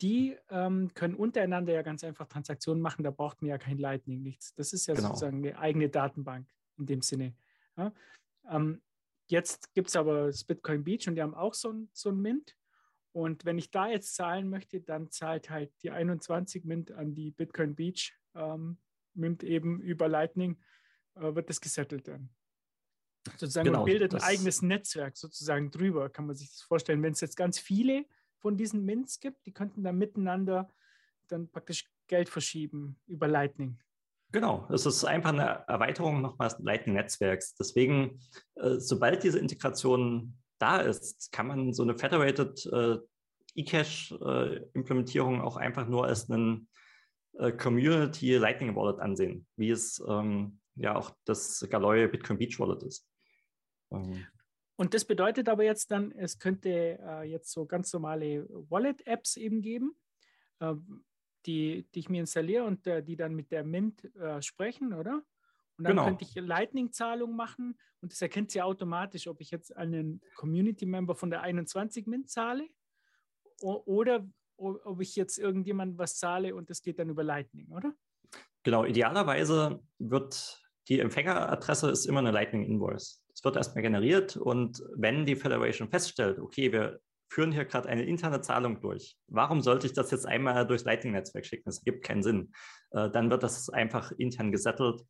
[0.00, 4.22] Die ähm, können untereinander ja ganz einfach Transaktionen machen, da braucht man ja kein Lightning,
[4.22, 4.54] nichts.
[4.54, 5.08] Das ist ja genau.
[5.08, 7.34] sozusagen eine eigene Datenbank in dem Sinne.
[7.76, 7.92] Ja?
[8.48, 8.80] Ähm,
[9.30, 12.20] jetzt gibt es aber das Bitcoin Beach und die haben auch so ein, so ein
[12.20, 12.56] Mint.
[13.12, 17.32] Und wenn ich da jetzt zahlen möchte, dann zahlt halt die 21 Mint an die
[17.32, 18.78] Bitcoin Beach ähm,
[19.14, 20.60] Mint eben über Lightning,
[21.16, 22.30] äh, wird das gesettelt dann
[23.36, 27.02] sozusagen genau, bildet ein eigenes Netzwerk sozusagen drüber, kann man sich das vorstellen.
[27.02, 28.06] Wenn es jetzt ganz viele
[28.38, 30.70] von diesen Mints gibt, die könnten dann miteinander
[31.28, 33.78] dann praktisch Geld verschieben über Lightning.
[34.32, 37.56] Genau, es ist einfach eine Erweiterung nochmals Lightning-Netzwerks.
[37.56, 38.20] Deswegen,
[38.54, 42.98] äh, sobald diese Integration da ist, kann man so eine Federated äh,
[43.56, 46.68] eCash-Implementierung äh, auch einfach nur als einen
[47.58, 53.08] Community Lightning Wallet ansehen, wie es ähm, ja auch das Galoy Bitcoin Beach Wallet ist.
[53.90, 54.26] Ähm.
[54.76, 59.94] Und das bedeutet aber jetzt dann, es könnte jetzt so ganz normale Wallet-Apps eben geben,
[60.58, 60.74] äh,
[61.46, 65.22] die, die ich mir installiere und äh, die dann mit der Mint äh, sprechen, oder?
[65.78, 66.04] Und dann genau.
[66.04, 71.30] könnte ich Lightning-Zahlung machen und das erkennt sie automatisch, ob ich jetzt einen Community-Member von
[71.30, 72.68] der 21 Mint zahle
[73.62, 74.26] oder
[74.56, 77.94] ob ich jetzt irgendjemand was zahle und das geht dann über Lightning, oder?
[78.62, 83.22] Genau, idealerweise wird die Empfängeradresse ist immer eine Lightning Invoice.
[83.32, 87.00] Es wird erstmal generiert und wenn die Federation feststellt, okay, wir
[87.30, 89.16] führen hier gerade eine interne Zahlung durch.
[89.28, 91.64] Warum sollte ich das jetzt einmal durchs Lightning-Netzwerk schicken?
[91.66, 92.52] Das gibt keinen Sinn.
[92.90, 95.02] Äh, dann wird das einfach intern gesettelt.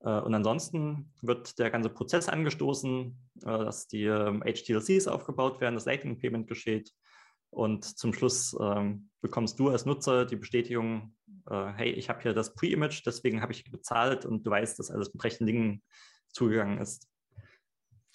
[0.00, 5.74] Äh, und ansonsten wird der ganze Prozess angestoßen, äh, dass die HTLCs ähm, aufgebaut werden,
[5.74, 6.92] das Lightning-Payment geschieht.
[7.48, 11.16] Und zum Schluss ähm, bekommst du als Nutzer die Bestätigung,
[11.48, 14.90] äh, hey, ich habe hier das Pre-Image, deswegen habe ich bezahlt und du weißt, dass
[14.90, 15.82] alles mit rechten Dingen
[16.28, 17.08] zugegangen ist.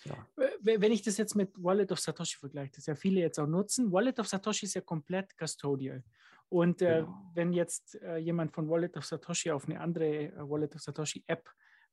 [0.06, 0.16] Ja.
[0.62, 3.92] Wenn ich das jetzt mit Wallet of Satoshi vergleiche, das ja viele jetzt auch nutzen,
[3.92, 6.04] Wallet of Satoshi ist ja komplett custodial.
[6.50, 7.32] Und äh, genau.
[7.34, 11.24] wenn jetzt äh, jemand von Wallet of Satoshi auf eine andere äh, Wallet of Satoshi
[11.28, 11.50] App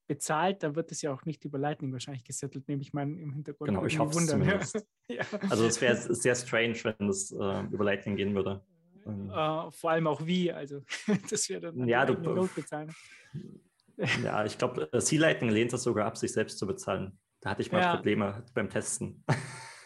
[0.06, 3.32] bezahlt, dann wird es ja auch nicht über Lightning wahrscheinlich gesettelt, nehme ich mal im
[3.32, 3.68] Hintergrund.
[3.68, 4.72] Genau, ich hoffe es
[5.08, 5.24] ja.
[5.50, 8.64] Also es wäre sehr strange, wenn es äh, über Lightning gehen würde.
[9.06, 10.82] Uh, vor allem auch wie, also
[11.30, 12.92] das wäre dann ja, du, Not bezahlen.
[14.24, 17.16] Ja, ich glaube, äh, Sea Lightning lehnt das sogar ab, sich selbst zu bezahlen.
[17.40, 17.94] Da hatte ich mal ja.
[17.96, 19.24] Probleme beim Testen.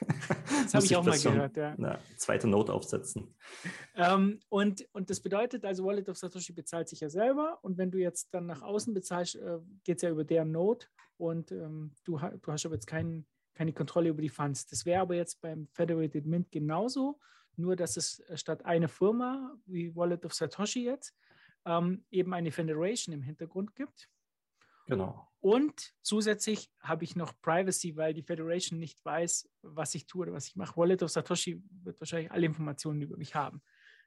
[0.01, 1.73] Das habe ich auch mal gehört, ja.
[1.73, 3.35] Eine zweite Note aufsetzen.
[3.95, 7.91] Ähm, und, und das bedeutet also, Wallet of Satoshi bezahlt sich ja selber und wenn
[7.91, 10.87] du jetzt dann nach außen bezahlst, äh, geht es ja über deren Note
[11.17, 14.67] und ähm, du, du hast aber jetzt kein, keine Kontrolle über die Funds.
[14.67, 17.21] Das wäre aber jetzt beim Federated Mint genauso,
[17.57, 21.15] nur dass es statt einer Firma wie Wallet of Satoshi jetzt
[21.67, 24.09] ähm, eben eine Federation im Hintergrund gibt.
[24.87, 25.30] Genau.
[25.41, 30.33] Und zusätzlich habe ich noch Privacy, weil die Federation nicht weiß, was ich tue oder
[30.33, 30.77] was ich mache.
[30.77, 33.63] Wallet of Satoshi wird wahrscheinlich alle Informationen über mich haben.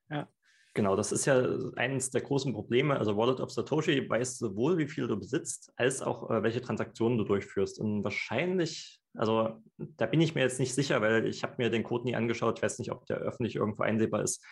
[0.10, 0.30] Ja.
[0.76, 1.44] Genau, das ist ja
[1.76, 2.98] eines der großen Probleme.
[2.98, 7.18] Also Wallet of Satoshi weiß sowohl, wie viel du besitzt, als auch äh, welche Transaktionen
[7.18, 7.80] du durchführst.
[7.80, 11.84] Und wahrscheinlich, also da bin ich mir jetzt nicht sicher, weil ich habe mir den
[11.84, 12.58] Code nie angeschaut.
[12.58, 14.44] Ich weiß nicht, ob der öffentlich irgendwo einsehbar ist.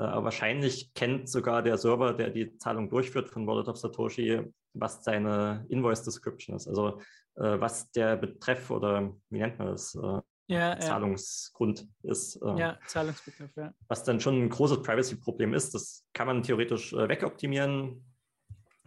[0.00, 4.40] Äh, aber wahrscheinlich kennt sogar der Server, der die Zahlung durchführt von Wallet of Satoshi,
[4.72, 6.66] was seine Invoice Description ist.
[6.66, 7.00] Also
[7.36, 9.94] äh, was der Betreff oder wie nennt man das?
[9.94, 12.10] Äh, ja, Zahlungsgrund ja.
[12.10, 12.36] ist.
[12.36, 13.72] Äh, ja, Zahlungsbetreff, ja.
[13.88, 15.74] Was dann schon ein großes Privacy-Problem ist.
[15.74, 18.04] Das kann man theoretisch äh, wegoptimieren.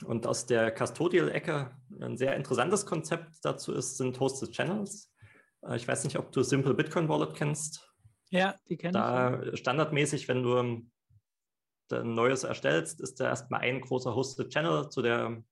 [0.06, 1.72] Und aus der Custodial-Ecke
[2.02, 5.14] ein sehr interessantes Konzept dazu ist, sind Hosted Channels.
[5.62, 7.88] Äh, ich weiß nicht, ob du Simple Bitcoin Wallet kennst.
[8.30, 9.04] Ja, die kenne ich.
[9.04, 10.84] Da standardmäßig, wenn du
[11.92, 15.44] ein neues erstellst, ist da erstmal ein großer Hosted Channel zu der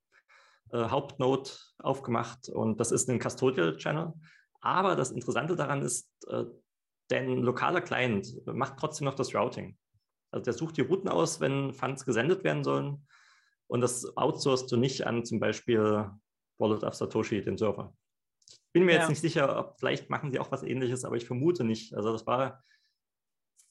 [0.72, 4.14] äh, Hauptnode aufgemacht und das ist ein Custodial Channel.
[4.62, 6.46] Aber das Interessante daran ist, äh,
[7.10, 9.78] dein lokaler Client macht trotzdem noch das Routing.
[10.32, 13.06] Also der sucht die Routen aus, wenn Funds gesendet werden sollen
[13.68, 16.10] und das outsourcest du nicht an zum Beispiel
[16.58, 17.94] Wallet of Satoshi, den Server.
[18.74, 19.00] Bin mir ja.
[19.00, 21.94] jetzt nicht sicher, ob vielleicht machen sie auch was ähnliches, aber ich vermute nicht.
[21.94, 22.64] Also das war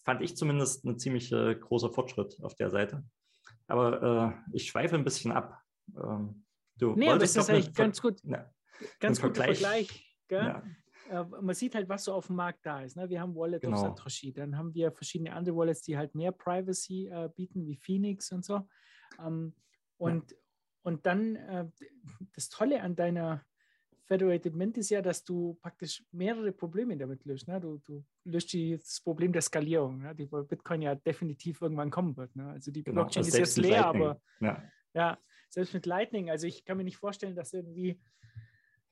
[0.02, 3.04] fand ich zumindest ein ziemlich äh, großer Fortschritt auf der Seite.
[3.66, 5.60] Aber äh, ich schweife ein bisschen ab.
[5.96, 6.44] Ähm,
[6.76, 8.20] du nee, aber das ist eigentlich ganz gut.
[8.24, 8.50] Na,
[8.98, 10.16] ganz guter Vergleich.
[10.30, 10.62] Ja.
[11.10, 12.96] Äh, man sieht halt, was so auf dem Markt da ist.
[12.96, 13.08] Ne?
[13.08, 13.76] Wir haben Wallet genau.
[13.76, 17.76] of Satoshi, dann haben wir verschiedene andere Wallets, die halt mehr Privacy äh, bieten, wie
[17.76, 18.68] Phoenix und so.
[19.18, 19.54] Ähm,
[19.96, 20.36] und, ja.
[20.82, 21.68] und dann äh,
[22.34, 23.44] das Tolle an deiner
[24.10, 27.46] Federated Mint ist ja, dass du praktisch mehrere Probleme damit löst.
[27.46, 27.60] Ne?
[27.60, 30.16] Du, du löst die, das Problem der Skalierung, ne?
[30.16, 32.34] die bei Bitcoin ja definitiv irgendwann kommen wird.
[32.34, 32.48] Ne?
[32.48, 34.02] Also die genau, Blockchain also ist jetzt leer, Lightning.
[34.02, 34.62] aber ja.
[34.94, 35.18] ja.
[35.48, 38.00] selbst mit Lightning, also ich kann mir nicht vorstellen, dass irgendwie,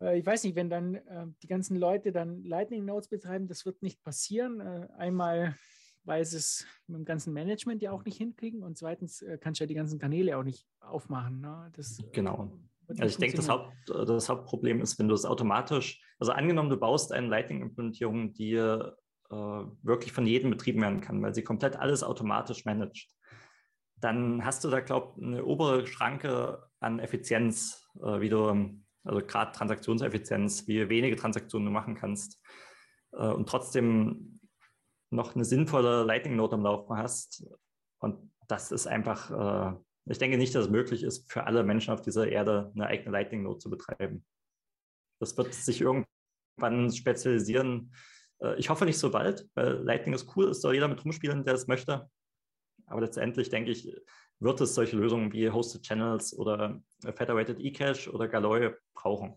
[0.00, 3.66] äh, ich weiß nicht, wenn dann äh, die ganzen Leute dann Lightning Nodes betreiben, das
[3.66, 4.60] wird nicht passieren.
[4.60, 5.56] Äh, einmal
[6.04, 9.60] weil sie es mit dem ganzen Management ja auch nicht hinkriegen und zweitens äh, kannst
[9.60, 11.40] du ja die ganzen Kanäle auch nicht aufmachen.
[11.40, 11.70] Ne?
[11.74, 12.50] Das, genau.
[12.88, 16.78] Also ich denke, das, Haupt, das, Hauptproblem ist, wenn du es automatisch, also angenommen, du
[16.78, 18.92] baust eine Lightning-Implementierung, die äh,
[19.30, 23.10] wirklich von jedem betrieben werden kann, weil sie komplett alles automatisch managt,
[23.96, 29.26] dann hast du da, glaube ich, eine obere Schranke an Effizienz, äh, wie du, also
[29.26, 32.40] gerade Transaktionseffizienz, wie wenige Transaktionen du machen kannst
[33.12, 34.40] äh, und trotzdem
[35.10, 37.46] noch eine sinnvolle Lightning-Note am Laufen hast.
[37.98, 39.78] Und das ist einfach äh,
[40.10, 43.10] ich denke nicht, dass es möglich ist, für alle Menschen auf dieser Erde eine eigene
[43.10, 44.24] Lightning-Node zu betreiben.
[45.20, 47.92] Das wird sich irgendwann spezialisieren.
[48.40, 51.44] Äh, ich hoffe nicht so bald, weil Lightning ist cool, es soll jeder mit rumspielen,
[51.44, 52.08] der es möchte.
[52.86, 53.92] Aber letztendlich denke ich,
[54.40, 56.80] wird es solche Lösungen wie Hosted Channels oder
[57.14, 59.34] Federated eCache oder Galoy brauchen.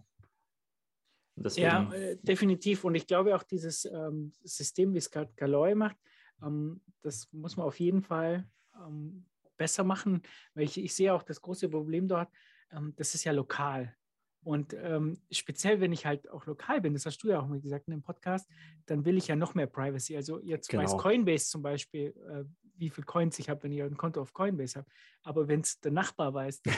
[1.55, 2.83] ja, äh, definitiv.
[2.83, 5.97] Und ich glaube auch dieses ähm, System, wie es Galoy macht,
[6.43, 9.25] ähm, das muss man auf jeden Fall ähm,
[9.61, 10.23] besser machen,
[10.55, 12.29] weil ich, ich sehe auch das große Problem dort,
[12.71, 13.95] ähm, das ist ja lokal.
[14.43, 17.61] Und ähm, speziell, wenn ich halt auch lokal bin, das hast du ja auch mal
[17.61, 18.49] gesagt in dem Podcast,
[18.87, 20.15] dann will ich ja noch mehr Privacy.
[20.15, 20.81] Also jetzt genau.
[20.81, 22.43] weiß Coinbase zum Beispiel, äh,
[22.75, 24.89] wie viel Coins ich habe, wenn ich ein Konto auf Coinbase habe.
[25.21, 26.73] Aber wenn es der Nachbar weiß, ja.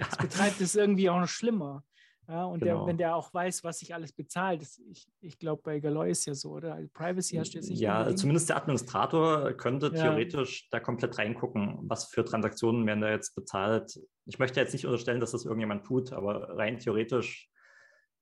[0.00, 1.82] das betreibt es irgendwie auch noch schlimmer.
[2.28, 2.80] Ja, und Genau.
[2.80, 6.10] der, wenn der auch weiß, was ich alles bezahlt, das, ich, ich glaube, bei Galoy
[6.10, 6.74] ist ja so, oder?
[6.74, 7.80] Also Privacy hast du jetzt nicht.
[7.80, 8.18] Ja, unbedingt.
[8.18, 10.02] zumindest der Administrator könnte Ja.
[10.02, 13.98] theoretisch da komplett reingucken, was für Transaktionen werden da jetzt bezahlt.
[14.26, 17.50] Ich möchte jetzt nicht unterstellen, dass das irgendjemand tut, aber rein theoretisch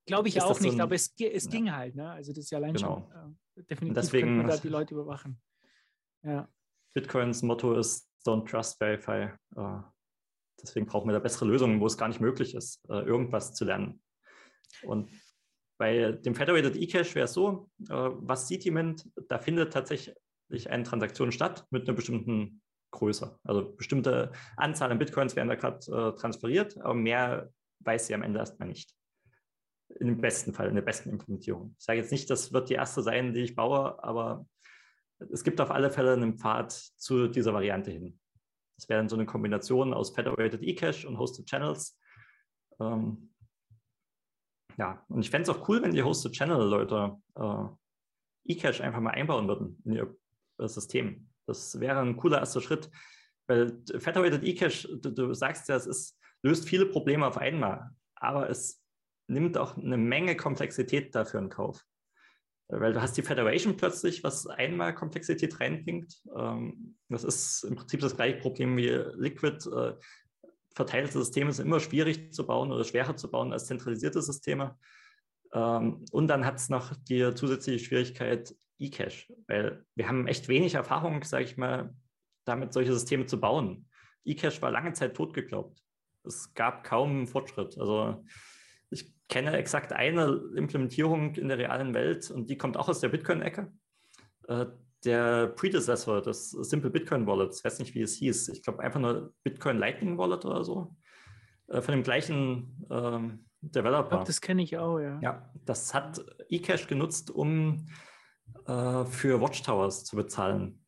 [0.06, 1.50] Glaube ich auch so nicht, ein- aber es, es Ja.
[1.50, 2.08] ging halt, ne?
[2.10, 3.08] Also das ist ja allein Genau.
[3.10, 5.42] schon äh, definitiv deswegen- man da die Leute überwachen.
[6.22, 6.48] Ja.
[6.94, 9.30] Bitcoins Motto ist Don't Trust Verify.
[9.56, 9.80] Äh,
[10.62, 13.64] deswegen brauchen wir da bessere Lösungen, wo es gar nicht möglich ist, äh, irgendwas zu
[13.64, 14.00] lernen.
[14.82, 15.10] Und
[15.78, 20.16] bei dem Federated eCash wäre es so, äh, was sieht jemand, da findet tatsächlich
[20.70, 23.38] eine Transaktion statt mit einer bestimmten Größe.
[23.44, 28.22] Also bestimmte Anzahl an Bitcoins werden da gerade äh, transferiert, aber mehr weiß sie am
[28.22, 28.94] Ende erstmal nicht.
[30.00, 31.74] Im besten Fall, in der besten Implementierung.
[31.78, 34.46] Ich sage jetzt nicht, das wird die erste sein, die ich baue, aber
[35.30, 38.18] es gibt auf alle Fälle einen Pfad zu dieser Variante hin.
[38.76, 41.98] Das wäre dann so eine Kombination aus Federated eCache und Hosted Channels.
[42.78, 43.30] Ähm,
[44.76, 49.12] ja, und ich fände es auch cool, wenn die Hosted Channel-Leute äh, eCache einfach mal
[49.12, 50.16] einbauen würden in ihr
[50.58, 51.28] äh, System.
[51.46, 52.90] Das wäre ein cooler erster Schritt,
[53.46, 58.50] weil Federated eCache, du, du sagst ja, es ist, löst viele Probleme auf einmal, aber
[58.50, 58.82] es
[59.28, 61.84] nimmt auch eine Menge Komplexität dafür in Kauf.
[62.68, 66.20] Weil du hast die Federation plötzlich, was einmal Komplexität reinbringt.
[66.36, 69.68] Ähm, das ist im Prinzip das gleiche Problem wie Liquid.
[69.70, 69.94] Äh,
[70.74, 74.76] verteilte Systeme sind immer schwierig zu bauen oder schwerer zu bauen als zentralisierte Systeme.
[75.52, 80.74] Ähm, und dann hat es noch die zusätzliche Schwierigkeit eCache, weil wir haben echt wenig
[80.74, 81.94] Erfahrung, sage ich mal,
[82.44, 83.88] damit solche Systeme zu bauen.
[84.24, 85.82] eCache war lange Zeit totgeglaubt.
[86.24, 87.78] Es gab kaum Fortschritt.
[87.78, 88.24] Also
[89.28, 93.72] kenne exakt eine Implementierung in der realen Welt und die kommt auch aus der Bitcoin-Ecke.
[94.48, 94.66] Äh,
[95.04, 99.00] der Predecessor des Simple Bitcoin Wallets, ich weiß nicht, wie es hieß, ich glaube einfach
[99.00, 100.96] nur Bitcoin Lightning Wallet oder so,
[101.68, 104.08] äh, von dem gleichen ähm, Developer.
[104.08, 105.18] glaube, das kenne ich auch, ja.
[105.20, 107.86] Ja, das hat eCash genutzt, um
[108.66, 110.84] äh, für Watchtowers zu bezahlen.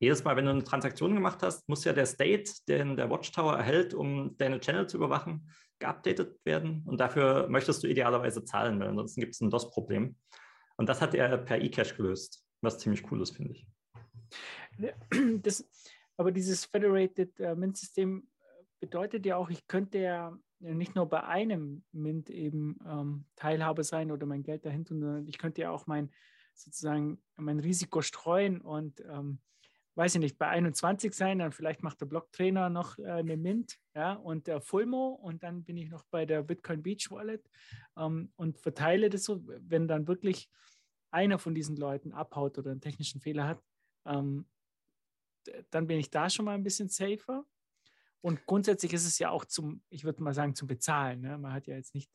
[0.00, 3.56] Jedes Mal, wenn du eine Transaktion gemacht hast, muss ja der State, den der Watchtower
[3.56, 6.82] erhält, um deine Channel zu überwachen, geupdatet werden.
[6.86, 10.16] Und dafür möchtest du idealerweise zahlen, weil ansonsten gibt es ein DOS-Problem.
[10.76, 13.66] Und das hat er per eCash gelöst, was ziemlich cool ist, finde ich.
[15.42, 15.68] Das,
[16.16, 18.28] aber dieses Federated äh, Mint-System
[18.80, 24.10] bedeutet ja auch, ich könnte ja nicht nur bei einem Mint eben ähm, Teilhabe sein
[24.10, 26.10] oder mein Geld dahin tun, sondern ich könnte ja auch mein
[26.54, 29.38] sozusagen mein Risiko streuen und ähm,
[29.98, 33.80] weiß ich nicht, bei 21 sein, dann vielleicht macht der Blocktrainer noch äh, eine Mint
[33.96, 37.44] ja, und der Fulmo und dann bin ich noch bei der Bitcoin Beach Wallet
[37.96, 40.48] ähm, und verteile das so, wenn dann wirklich
[41.10, 43.60] einer von diesen Leuten abhaut oder einen technischen Fehler hat,
[44.06, 44.46] ähm,
[45.70, 47.44] dann bin ich da schon mal ein bisschen safer.
[48.20, 51.22] Und grundsätzlich ist es ja auch zum, ich würde mal sagen, zum Bezahlen.
[51.22, 51.38] Ne?
[51.38, 52.10] Man hat ja jetzt nicht,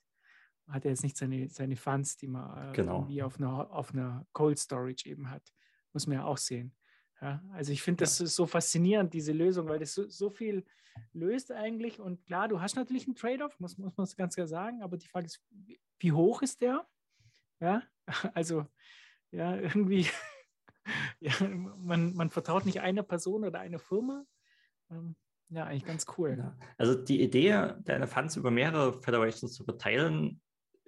[0.65, 2.99] man hat ja jetzt nicht seine, seine Funds, die man äh, Genau.
[2.99, 5.43] irgendwie auf einer, auf einer Cold Storage eben hat.
[5.91, 6.73] Muss man ja auch sehen.
[7.23, 7.41] Ja?
[7.53, 10.65] Also ich finde das so faszinierend, diese Lösung, weil das so, so viel
[11.13, 11.99] löst eigentlich.
[12.01, 15.07] Und klar, du hast natürlich einen Trade-off, muss, muss man ganz klar sagen, aber die
[15.07, 16.85] Frage ist, wie- wie hoch ist der?
[17.61, 17.81] Ja,
[18.33, 18.65] also
[19.31, 20.05] ja, irgendwie,
[21.21, 21.31] ja,
[21.77, 24.25] man, man vertraut nicht einer Person oder einer Firma.
[24.91, 25.15] Ähm,
[25.47, 26.35] ja, eigentlich ganz cool.
[26.37, 26.57] Ja.
[26.77, 30.41] Also die Idee, deine Funds über mehrere Federations zu verteilen,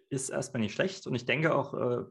[0.10, 1.08] ist erstmal nicht schlecht.
[1.08, 2.04] Und ich denke auch, äh,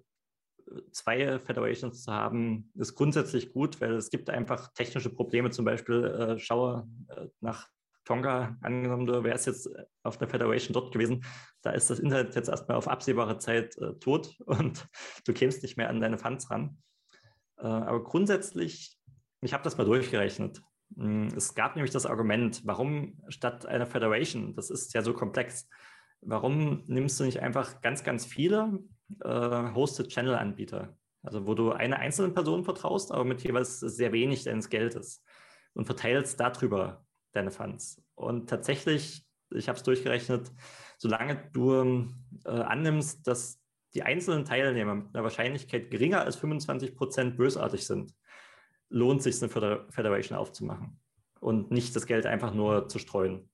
[0.93, 5.51] zwei Federations zu haben, ist grundsätzlich gut, weil es gibt einfach technische Probleme.
[5.51, 7.69] Zum Beispiel äh, schaue äh, nach
[8.05, 9.69] Tonga, angenommen, du wärst jetzt
[10.03, 11.25] auf der Federation dort gewesen,
[11.63, 14.87] da ist das Internet jetzt erstmal auf absehbare Zeit äh, tot und
[15.27, 16.79] du kämst nicht mehr an deine Funds ran.
[17.59, 18.99] Äh, aber grundsätzlich,
[19.41, 20.63] ich habe das mal durchgerechnet.
[20.97, 25.69] Mm, Es gab nämlich das Argument, warum statt einer Federation, das ist ja so komplex,
[26.21, 28.81] warum nimmst du nicht einfach ganz, ganz viele
[29.21, 30.97] äh, Hosted Channel Anbieter?
[31.23, 35.25] Also wo du einer einzelnen Person vertraust, aber mit jeweils sehr wenig deines Geldes
[35.73, 38.03] und verteilst darüber deine Funds.
[38.15, 40.53] Und tatsächlich, ich habe es durchgerechnet,
[40.99, 42.09] solange du
[42.45, 43.61] äh, annimmst, dass
[43.95, 48.13] die einzelnen Teilnehmer mit einer Wahrscheinlichkeit geringer als 25 Prozent bösartig sind,
[48.91, 51.01] lohnt sich eine Feder Federation aufzumachen
[51.41, 53.49] und nicht das Geld einfach nur zu streuen.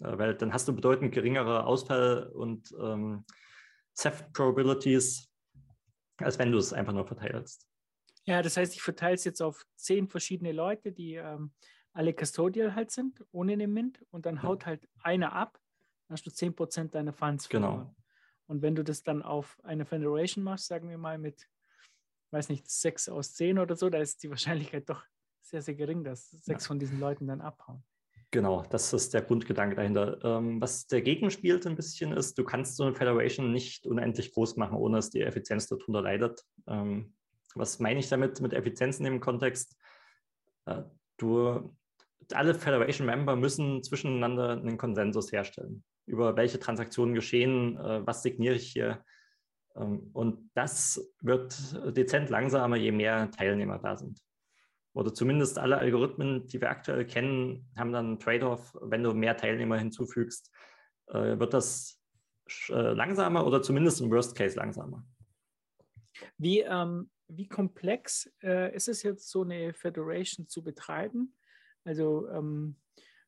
[0.00, 3.24] Äh, weil dann hast du bedeutend geringere Ausfall- und ähm,
[3.96, 5.28] Theft-Probabilities,
[6.18, 7.66] als wenn du es einfach nur verteilst.
[8.24, 11.52] Ja, das heißt, ich verteile es jetzt auf zehn verschiedene Leute, die ähm,
[11.92, 15.60] alle Custodial halt sind, ohne eine Mint, und dann haut halt einer ab,
[16.08, 17.68] dann hast du 10% deiner Funds Genau.
[17.68, 17.96] verloren.
[18.46, 21.48] Und wenn du das dann auf eine Federation machst, sagen wir mal mit,
[22.30, 25.04] weiß nicht, sechs aus zehn oder so, da ist die Wahrscheinlichkeit doch
[25.42, 26.68] sehr, sehr gering, dass sechs Ja.
[26.68, 27.84] von diesen Leuten dann abhauen.
[28.34, 30.18] Genau, das ist der Grundgedanke dahinter.
[30.24, 34.56] Ähm, was dagegen spielt ein bisschen ist, du kannst so eine Federation nicht unendlich groß
[34.56, 36.42] machen, ohne dass die Effizienz darunter leidet.
[36.66, 37.14] Ähm,
[37.54, 39.78] was meine ich damit mit Effizienz in dem Kontext?
[40.66, 40.82] Äh,
[41.16, 41.76] du,
[42.32, 48.66] alle Federation-Member müssen zwischeneinander einen Konsensus herstellen, über welche Transaktionen geschehen, äh, was signiere ich
[48.72, 49.04] hier.
[49.76, 51.56] Ähm, und das wird
[51.96, 54.20] dezent langsamer, je mehr Teilnehmer da sind
[54.94, 58.76] oder zumindest alle Algorithmen, die wir aktuell kennen, haben dann einen Trade-off.
[58.80, 60.50] Wenn du mehr Teilnehmer hinzufügst,
[61.08, 62.00] äh, wird das
[62.68, 65.04] äh, langsamer oder zumindest im Worst Case langsamer.
[66.38, 71.34] Wie, ähm, wie komplex äh, ist es jetzt, so eine Federation zu betreiben?
[71.84, 72.76] Also ähm,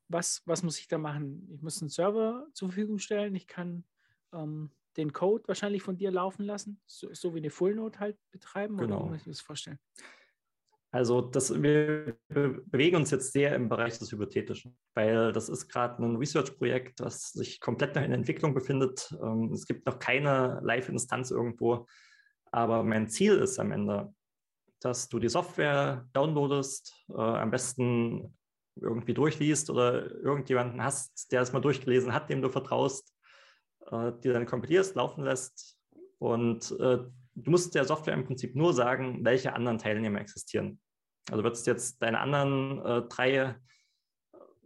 [0.09, 1.49] was, was muss ich da machen?
[1.53, 3.35] Ich muss einen Server zur Verfügung stellen.
[3.35, 3.85] Ich kann
[4.33, 8.17] ähm, den Code wahrscheinlich von dir laufen lassen, so, so wie eine Full Node halt
[8.31, 8.77] betreiben.
[8.77, 9.01] Genau.
[9.01, 9.79] Oder muss ich das vorstellen?
[10.93, 16.03] Also das, wir bewegen uns jetzt sehr im Bereich des Hypothetischen, weil das ist gerade
[16.03, 19.14] ein Research-Projekt, das sich komplett noch in Entwicklung befindet.
[19.22, 21.87] Ähm, es gibt noch keine Live-Instanz irgendwo,
[22.53, 24.14] aber mein Ziel ist am Ende,
[24.80, 28.37] dass du die Software downloadest, äh, am besten
[28.80, 33.12] irgendwie durchliest oder irgendjemanden hast, der es mal durchgelesen hat, dem du vertraust,
[33.91, 35.78] äh, die dann kompilierst, laufen lässt
[36.18, 36.99] und äh,
[37.37, 40.80] du musst der Software im Prinzip nur sagen, welche anderen Teilnehmer existieren.
[41.30, 43.57] Also würdest du jetzt deine anderen äh, drei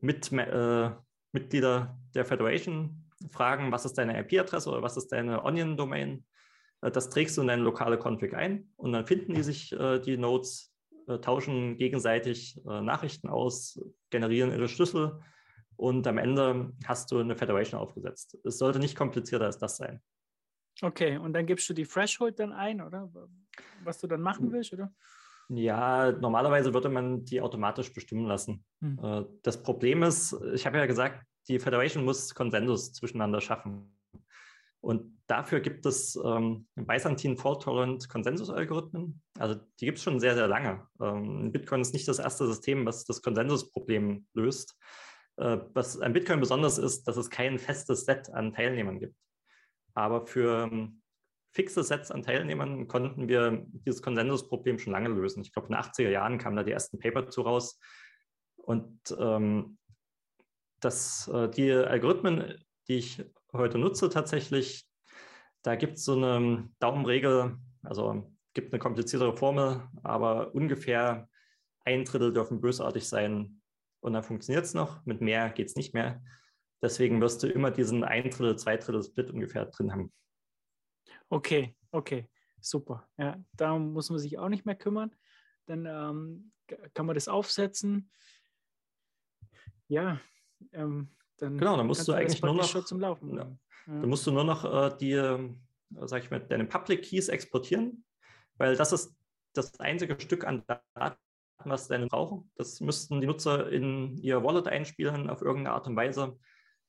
[0.00, 0.90] mit, äh,
[1.32, 6.24] Mitglieder der Federation fragen, was ist deine IP-Adresse oder was ist deine Onion-Domain?
[6.82, 9.98] Äh, das trägst du in deine lokale Config ein und dann finden die sich äh,
[9.98, 10.72] die Nodes,
[11.08, 15.20] äh, tauschen gegenseitig äh, Nachrichten aus, generieren ihre Schlüssel
[15.76, 18.38] und am Ende hast du eine Federation aufgesetzt.
[18.44, 20.02] Es sollte nicht komplizierter als das sein.
[20.82, 23.10] Okay, und dann gibst du die Threshold dann ein, oder?
[23.84, 24.52] Was du dann machen hm.
[24.52, 24.92] willst, oder?
[25.48, 28.64] Ja, normalerweise würde man die automatisch bestimmen lassen.
[28.80, 29.26] Hm.
[29.42, 33.92] Das Problem ist, ich habe ja gesagt, die Federation muss Konsensus zwischeneinander schaffen.
[34.80, 39.20] Und dafür gibt es ähm, Byzantine Fault Tolerant Konsensusalgorithmen.
[39.38, 40.86] Also die gibt es schon sehr, sehr lange.
[41.00, 44.78] Ähm, Bitcoin ist nicht das erste System, was das Konsensusproblem löst.
[45.36, 49.16] Äh, was an Bitcoin besonders ist, dass es kein festes Set an Teilnehmern gibt.
[50.01, 51.03] Aber für ähm,
[51.53, 55.42] fixe Sets an Teilnehmern konnten wir dieses Konsensusproblem schon lange lösen.
[55.42, 57.78] Ich glaube, in den 80er Jahren kamen da die ersten Paper zu raus.
[58.57, 59.78] Und ähm,
[60.80, 64.86] das, äh, die Algorithmen, die ich heute nutze tatsächlich,
[65.62, 71.28] da gibt es so eine Daumenregel, also gibt eine kompliziertere Formel, aber ungefähr
[71.84, 73.61] ein Drittel dürfen bösartig sein
[74.01, 75.05] und dann funktioniert es noch.
[75.05, 76.22] Mit mehr geht es nicht mehr.
[76.82, 80.12] Deswegen wirst du immer diesen ein Drittel, zwei Drittel Split ungefähr drin haben.
[81.28, 82.28] Okay, okay,
[82.60, 83.08] super.
[83.18, 85.14] Ja, da muss man sich auch nicht mehr kümmern.
[85.66, 86.52] Dann ähm,
[86.94, 88.10] kann man das aufsetzen.
[89.88, 90.20] Ja,
[90.72, 91.58] ähm, dann.
[91.58, 92.84] Genau, dann musst du eigentlich nur noch.
[92.84, 93.36] Zum Laufen.
[93.36, 93.56] Ja.
[93.86, 95.52] Dann musst du nur noch äh, die, äh,
[96.02, 98.04] sag ich mal, deine Public Keys exportieren,
[98.56, 99.16] weil das ist
[99.52, 101.18] das einzige Stück an Daten,
[101.64, 102.50] was deine brauchen.
[102.54, 106.38] Das müssten die Nutzer in ihr Wallet einspielen auf irgendeine Art und Weise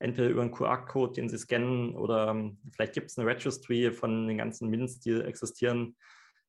[0.01, 4.27] entweder über einen QR-Code, den sie scannen, oder ähm, vielleicht gibt es eine Registry von
[4.27, 5.95] den ganzen Mints, die existieren,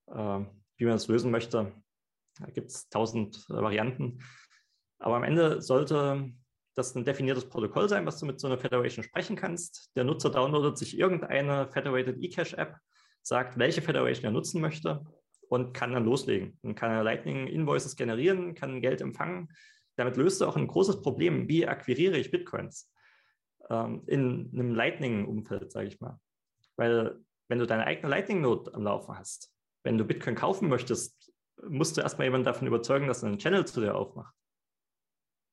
[0.08, 0.40] äh,
[0.76, 1.72] wie man es lösen möchte.
[2.38, 4.20] Da gibt es tausend äh, Varianten.
[4.98, 6.32] Aber am Ende sollte
[6.74, 9.90] das ein definiertes Protokoll sein, was du mit so einer Federation sprechen kannst.
[9.96, 12.76] Der Nutzer downloadet sich irgendeine Federated eCash-App,
[13.22, 15.04] sagt, welche Federation er nutzen möchte
[15.48, 16.58] und kann dann loslegen.
[16.62, 19.48] Dann kann er Lightning Invoices generieren, kann Geld empfangen.
[19.96, 21.48] Damit löst er auch ein großes Problem.
[21.48, 22.90] Wie akquiriere ich Bitcoins?
[23.72, 26.20] Ähm, in einem Lightning-Umfeld, sage ich mal.
[26.76, 27.18] Weil
[27.48, 29.52] wenn du deine eigene Lightning-Node am Laufen hast,
[29.84, 31.32] wenn du Bitcoin kaufen möchtest,
[31.68, 34.34] musst du erstmal jemanden davon überzeugen, dass er einen Channel zu dir aufmacht.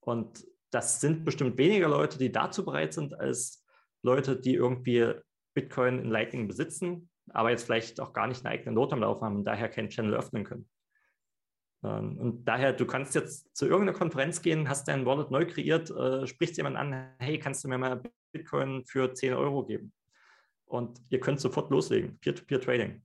[0.01, 3.65] Und das sind bestimmt weniger Leute, die dazu bereit sind, als
[4.03, 5.13] Leute, die irgendwie
[5.55, 9.25] Bitcoin in Lightning besitzen, aber jetzt vielleicht auch gar nicht eine eigene Note am Laufen
[9.25, 10.69] haben und daher keinen Channel öffnen können.
[11.83, 15.89] Ähm, und daher, du kannst jetzt zu irgendeiner Konferenz gehen, hast dein Wallet neu kreiert,
[15.91, 18.01] äh, sprichst jemand an, hey, kannst du mir mal
[18.31, 19.93] Bitcoin für 10 Euro geben?
[20.65, 23.01] Und ihr könnt sofort loslegen, Peer-to-Peer-Trading.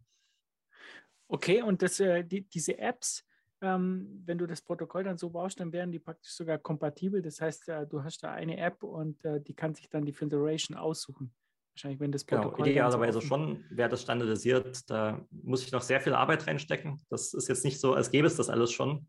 [1.28, 3.24] Okay, und das, äh, die, diese Apps,
[3.62, 7.22] ähm, wenn du das Protokoll dann so baust, dann wären die praktisch sogar kompatibel.
[7.22, 10.76] Das heißt, äh, du hast da eine App und die kann sich dann die Federation
[10.76, 11.32] aussuchen.
[11.74, 12.64] Wahrscheinlich, wenn das genau, Protokoll.
[12.66, 14.88] Genau, idealerweise so schon wäre das standardisiert.
[14.88, 17.04] Da muss ich noch sehr viel Arbeit reinstecken.
[17.10, 19.08] Das ist jetzt nicht so, als gäbe es das alles schon.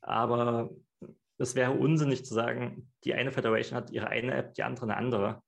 [0.00, 0.70] Aber
[1.38, 4.96] es wäre unsinnig zu sagen, die eine Federation hat ihre eine App, die andere eine
[4.96, 5.42] andere.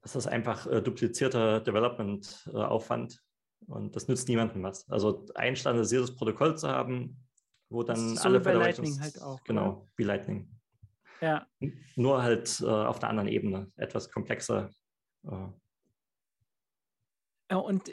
[0.00, 4.88] Das ist einfach äh, duplizierter Development-Aufwand äh, und das nützt niemandem was.
[4.90, 7.24] Also ein standardisiertes Protokoll zu haben,
[7.68, 8.98] wo dann so alle Federations...
[8.98, 9.44] Lightning halt auch.
[9.44, 10.50] Genau, wie Lightning.
[11.20, 11.46] Ja.
[11.94, 14.70] Nur halt äh, auf einer anderen Ebene, etwas komplexer.
[15.24, 15.48] Äh.
[17.54, 17.90] Und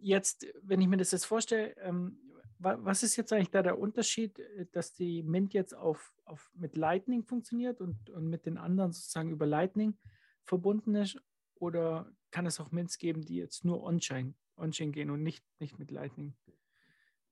[0.00, 2.18] jetzt, wenn ich mir das jetzt vorstelle, ähm,
[2.58, 6.76] was ist jetzt eigentlich da der Unterschied, äh, dass die Mint jetzt auf, auf mit
[6.76, 9.98] Lightning funktioniert und, und mit den anderen sozusagen über Lightning
[10.44, 11.18] verbunden ist?
[11.56, 15.78] Oder kann es auch Mints geben, die jetzt nur On-Chain On gehen und nicht, nicht
[15.78, 16.34] mit Lightning?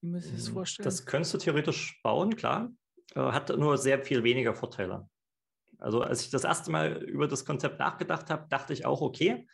[0.01, 0.85] Wie muss ich das hm, vorstellen?
[0.85, 2.73] Das könntest du theoretisch bauen, klar.
[3.15, 5.09] Äh, hat nur sehr viel weniger Vorteile.
[5.83, 9.49] Also als ich das erste Mal über das Konzept nachgedacht habe, dachte ich auch, okay,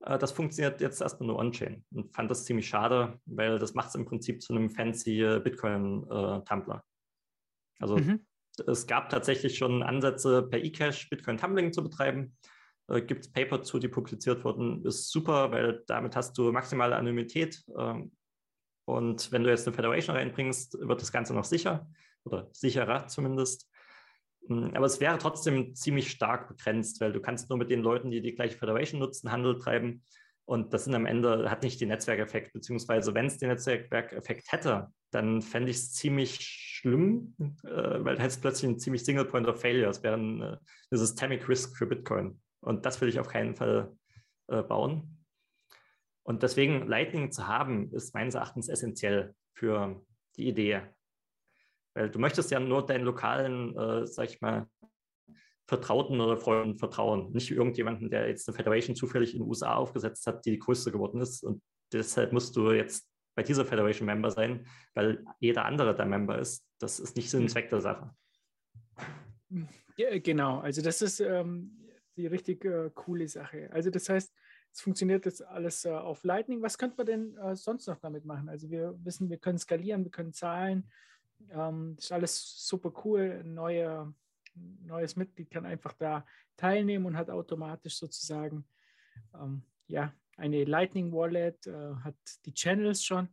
[0.00, 3.90] äh, das funktioniert jetzt erstmal nur on-chain und fand das ziemlich schade, weil das macht
[3.90, 6.84] es im Prinzip zu einem fancy äh, Bitcoin-Tumbler.
[7.78, 8.26] Also mhm.
[8.66, 12.36] es gab tatsächlich schon Ansätze, per eCash Bitcoin-Tumbling zu betreiben.
[12.88, 16.96] Äh, Gibt es Paper zu, die publiziert wurden, ist super, weil damit hast du maximale
[16.96, 17.62] Anonymität.
[17.78, 18.12] Ähm,
[18.86, 21.88] und wenn du jetzt eine Federation reinbringst, wird das Ganze noch sicher
[22.24, 23.69] oder sicherer zumindest.
[24.48, 28.10] Hm, aber es wäre trotzdem ziemlich stark begrenzt, weil du kannst nur mit den Leuten,
[28.10, 30.02] die die gleiche Federation nutzen, Handel treiben.
[30.44, 34.88] Und das sind am Ende, hat nicht den Netzwerkeffekt, beziehungsweise wenn es den Netzwerkeffekt hätte,
[35.12, 39.60] dann fände ich es ziemlich schlimm, äh, weil hättest plötzlich einen ziemlich Single Point of
[39.60, 39.90] Failure.
[39.90, 40.56] Es wäre ein, äh,
[40.90, 42.40] ein Systemic Risk für Bitcoin.
[42.60, 43.96] Und das will ich auf keinen Fall
[44.48, 45.24] äh, bauen.
[46.22, 50.04] Und deswegen Lightning zu haben, ist meines Erachtens essentiell für
[50.36, 50.82] die Idee.
[51.94, 54.66] Weil du möchtest ja nur deinen lokalen, äh, sag ich mal,
[55.66, 57.30] Vertrauten oder Freunden vertrauen.
[57.32, 60.90] Nicht irgendjemanden, der jetzt eine Federation zufällig in den USA aufgesetzt hat, die die größte
[60.90, 61.44] geworden ist.
[61.44, 61.62] Und
[61.92, 66.66] deshalb musst du jetzt bei dieser Federation Member sein, weil jeder andere der Member ist.
[66.80, 67.52] Das ist nicht Sinn und hm.
[67.52, 68.10] Zweck der Sache.
[69.96, 73.70] Ja, genau, also das ist ähm, die richtig äh, coole Sache.
[73.72, 74.32] Also das heißt,
[74.72, 76.62] es funktioniert jetzt alles äh, auf Lightning.
[76.62, 78.48] Was könnte man denn äh, sonst noch damit machen?
[78.48, 80.90] Also wir wissen, wir können skalieren, wir können zahlen,
[81.50, 83.40] ähm, ist alles super cool.
[83.42, 84.14] Ein neue,
[84.54, 86.24] neues Mitglied kann einfach da
[86.56, 88.64] teilnehmen und hat automatisch sozusagen
[89.34, 93.28] ähm, ja, eine Lightning Wallet, äh, hat die Channels schon,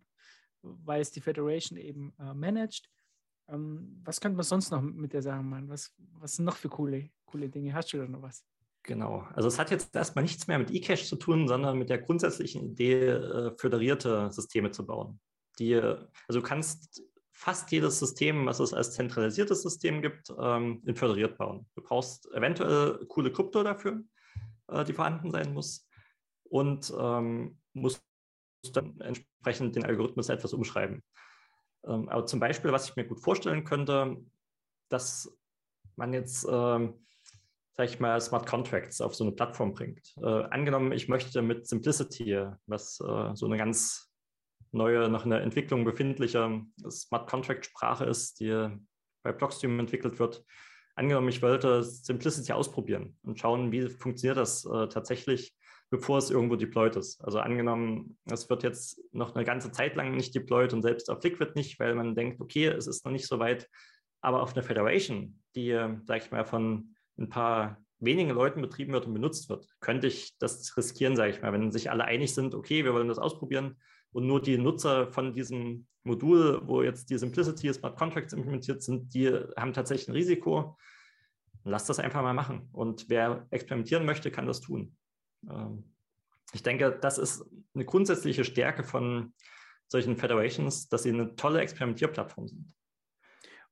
[0.61, 2.89] weil es die Federation eben äh, managt.
[3.47, 5.69] Ähm, was könnte man sonst noch mit der Sache machen?
[5.69, 7.73] Was, was sind noch für coole, coole Dinge?
[7.73, 8.45] Hast du da noch was?
[8.83, 9.27] Genau.
[9.33, 12.63] Also es hat jetzt erstmal nichts mehr mit eCash zu tun, sondern mit der grundsätzlichen
[12.63, 15.19] Idee, äh, föderierte Systeme zu bauen.
[15.59, 17.01] Die, also du kannst
[17.37, 21.67] fast jedes System, was es als zentralisiertes System gibt, ähm, in föderiert bauen.
[21.75, 24.01] Du brauchst eventuell coole Krypto dafür,
[24.69, 25.87] äh, die vorhanden sein muss
[26.45, 28.01] und ähm, musst
[28.73, 31.03] dann entsprechend den Algorithmus etwas umschreiben.
[31.85, 34.17] Ähm, aber zum Beispiel, was ich mir gut vorstellen könnte,
[34.89, 35.31] dass
[35.95, 37.05] man jetzt, ähm,
[37.73, 40.15] sag ich mal, Smart Contracts auf so eine Plattform bringt.
[40.17, 44.06] Äh, angenommen, ich möchte mit Simplicity, was äh, so eine ganz
[44.71, 48.69] neue, noch in der Entwicklung befindliche Smart Contract Sprache ist, die
[49.23, 50.43] bei Blockstream entwickelt wird.
[50.95, 55.55] Angenommen, ich wollte Simplicity ausprobieren und schauen, wie funktioniert das äh, tatsächlich,
[55.89, 57.23] bevor es irgendwo deployed ist.
[57.23, 61.23] Also angenommen, es wird jetzt noch eine ganze Zeit lang nicht deployed und selbst auf
[61.23, 63.69] Liquid nicht, weil man denkt, okay, es ist noch nicht so weit.
[64.21, 69.05] Aber auf einer Federation, die, sag ich mal, von ein paar wenigen Leuten betrieben wird
[69.05, 72.55] und benutzt wird, könnte ich das riskieren, sage ich mal, wenn sich alle einig sind,
[72.55, 73.77] okay, wir wollen das ausprobieren,
[74.17, 79.13] und nur die Nutzer von diesem Modul, wo jetzt die Simplicity Smart Contracts implementiert sind,
[79.13, 80.75] die haben tatsächlich ein Risiko.
[81.63, 82.67] Lass das einfach mal machen.
[82.71, 84.97] Und wer experimentieren möchte, kann das tun.
[85.47, 85.83] Ähm,
[86.51, 87.45] ich denke, das ist
[87.75, 89.35] eine grundsätzliche Stärke von
[89.87, 92.73] solchen Federations, dass sie eine tolle Experimentierplattform sind.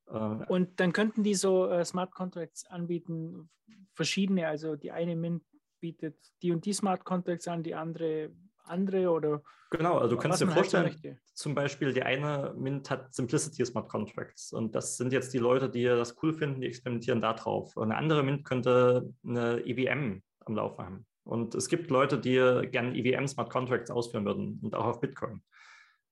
[0.06, 3.50] Äh, und dann könnten die so äh, Smart Contracts anbieten,
[3.94, 5.42] verschiedene, also die eine Mint
[5.80, 8.30] bietet die und die Smart Contracts an, die andere
[8.68, 9.42] andere oder?
[9.70, 10.94] Genau, also du kannst dir vorstellen,
[11.34, 15.68] zum Beispiel die eine Mint hat Simplicity Smart Contracts und das sind jetzt die Leute,
[15.68, 17.76] die das cool finden, die experimentieren da drauf.
[17.76, 21.06] Eine andere Mint könnte eine EVM am Laufen haben.
[21.24, 22.36] Und es gibt Leute, die
[22.70, 25.42] gerne EVM Smart Contracts ausführen würden und auch auf Bitcoin.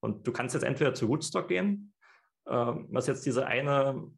[0.01, 1.95] Und du kannst jetzt entweder zu Rootstock gehen,
[2.47, 4.11] äh, was jetzt diese eine,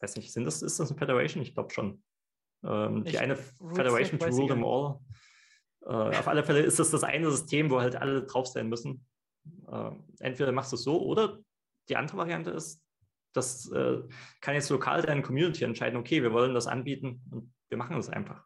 [0.00, 1.42] weiß nicht, sind das, ist das eine Federation?
[1.42, 2.02] Ich glaube schon.
[2.64, 5.00] Ähm, die eine Federation to rule them all.
[5.88, 9.06] Äh, auf alle Fälle ist das das eine System, wo halt alle drauf sein müssen.
[9.70, 11.38] Äh, entweder machst du es so oder
[11.88, 12.82] die andere Variante ist,
[13.34, 14.02] das äh,
[14.40, 18.10] kann jetzt lokal deine Community entscheiden, okay, wir wollen das anbieten und wir machen das
[18.10, 18.44] einfach.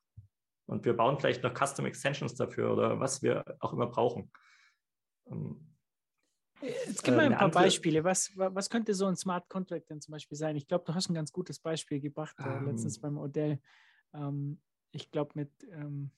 [0.67, 4.31] Und wir bauen vielleicht noch Custom Extensions dafür oder was wir auch immer brauchen.
[5.27, 5.69] Ähm,
[6.61, 8.05] Jetzt gib mal ein paar Beispiele.
[8.05, 10.55] Was, was könnte so ein Smart Contract denn zum Beispiel sein?
[10.55, 13.61] Ich glaube, du hast ein ganz gutes Beispiel gebracht äh, um, letztens beim Odell.
[14.15, 14.61] Ähm,
[14.93, 16.13] ich glaube, mit ähm,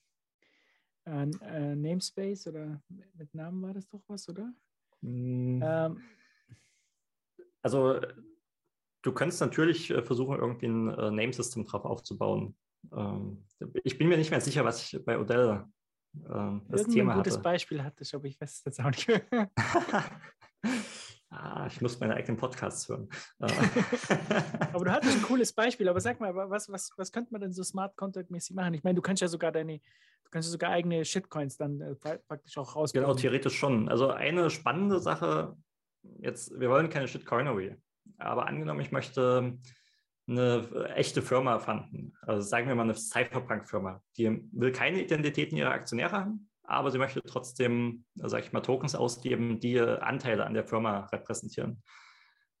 [1.05, 2.81] äh, äh, Namespace oder
[3.13, 4.53] mit Namen war das doch was, oder?
[5.01, 5.61] Mm.
[5.61, 6.01] Ähm.
[7.61, 7.99] Also
[9.01, 12.55] du könntest natürlich äh, versuchen, irgendwie ein äh, Name-System drauf aufzubauen.
[12.91, 13.45] Ähm,
[13.83, 15.65] ich bin mir nicht mehr sicher, was ich bei Odell
[16.13, 16.27] äh,
[16.69, 17.43] das Irgendein Thema ein gutes hatte.
[17.43, 19.51] Beispiel hattest, aber ich weiß es jetzt auch nicht mehr.
[21.29, 23.09] ah, ich muss meine eigenen Podcasts hören.
[23.39, 23.47] Äh,
[24.73, 25.87] aber du hattest ein cooles Beispiel.
[25.89, 28.73] Aber sag mal, was, was, was könnte man denn so smart content-mäßig machen?
[28.73, 31.95] Ich meine, du kannst ja sogar deine, du kannst ja sogar eigene Shitcoins dann äh,
[31.95, 33.07] praktisch auch rausbringen.
[33.07, 33.89] genau, theoretisch schon.
[33.89, 35.55] Also eine spannende Sache,
[36.19, 37.75] jetzt, wir wollen keine Shitcoinery,
[38.17, 39.57] aber angenommen, ich möchte
[40.27, 42.13] eine echte Firma fanden.
[42.21, 44.01] Also sagen wir mal eine Cypherpunk-Firma.
[44.17, 48.95] Die will keine Identitäten ihrer Aktionäre haben, aber sie möchte trotzdem, sage ich mal, Tokens
[48.95, 51.81] ausgeben, die Anteile an der Firma repräsentieren.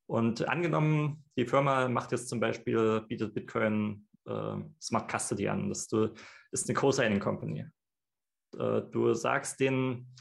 [0.07, 5.69] Und angenommen, die Firma macht jetzt zum Beispiel, bietet Bitcoin äh, Smart Custody an.
[5.69, 5.89] Das
[6.51, 7.65] ist eine Co-Signing Company.
[8.57, 10.13] Äh, du sagst denen,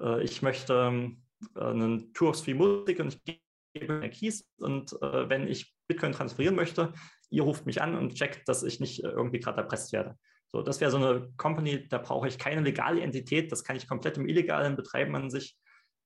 [0.00, 1.12] äh, ich möchte
[1.54, 5.74] äh, einen Tour of Free Music und ich gebe mir Keys und äh, wenn ich
[5.86, 6.92] Bitcoin transferieren möchte,
[7.30, 10.16] ihr ruft mich an und checkt, dass ich nicht irgendwie gerade erpresst werde.
[10.52, 13.86] So, das wäre so eine Company, da brauche ich keine legale Entität, das kann ich
[13.86, 15.56] komplett im Illegalen betreiben an sich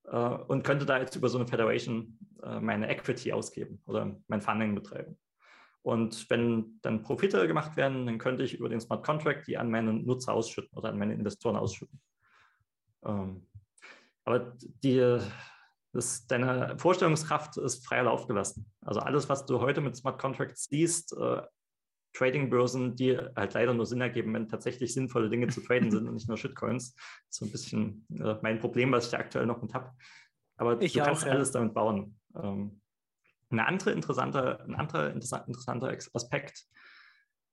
[0.04, 4.42] äh, und könnte da jetzt über so eine Federation äh, meine Equity ausgeben oder mein
[4.42, 5.18] Funding betreiben.
[5.82, 9.70] Und wenn dann Profite gemacht werden, dann könnte ich über den Smart Contract die an
[9.70, 12.00] meine Nutzer ausschütten oder an meine Investoren ausschütten.
[13.04, 13.46] Ähm,
[14.24, 15.18] aber die,
[15.92, 18.70] das, deine Vorstellungskraft ist freier Lauf gelassen.
[18.80, 21.42] Also alles, was du heute mit Smart Contracts siehst, äh,
[22.14, 26.14] Trading-Börsen, die halt leider nur Sinn ergeben, wenn tatsächlich sinnvolle Dinge zu traden sind und
[26.14, 26.94] nicht nur Shitcoins.
[26.94, 29.90] Das ist so ein bisschen äh, mein Problem, was ich da aktuell noch mit habe.
[30.56, 31.32] Aber ich du auch, kannst ja.
[31.32, 32.16] alles damit bauen.
[32.36, 32.80] Ähm,
[33.50, 36.64] eine andere interessante, ein anderer interessanter Aspekt,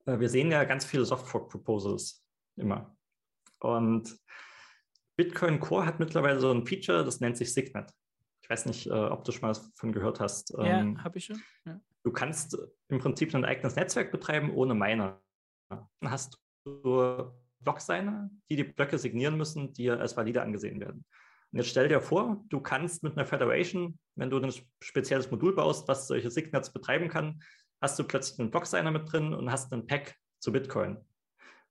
[0.05, 2.23] äh, wir sehen ja ganz viele Softfork-Proposals
[2.55, 2.95] immer.
[3.59, 4.17] Und
[5.15, 7.91] Bitcoin Core hat mittlerweile so ein Feature, das nennt sich Signet.
[8.41, 10.51] Ich weiß nicht, äh, ob du schon mal davon gehört hast.
[10.57, 11.41] Ja, ähm, habe ich schon.
[11.65, 11.79] Ja.
[12.03, 12.57] Du kannst
[12.89, 15.21] im Prinzip ein eigenes Netzwerk betreiben ohne Miner.
[15.69, 21.05] Dann hast du Blocksigner, die die Blöcke signieren müssen, die als valide angesehen werden.
[21.51, 25.53] Und jetzt stell dir vor, du kannst mit einer Federation, wenn du ein spezielles Modul
[25.53, 27.41] baust, was solche Signets betreiben kann,
[27.81, 30.97] hast du plötzlich einen Blocksigner mit drin und hast einen Pack zu Bitcoin.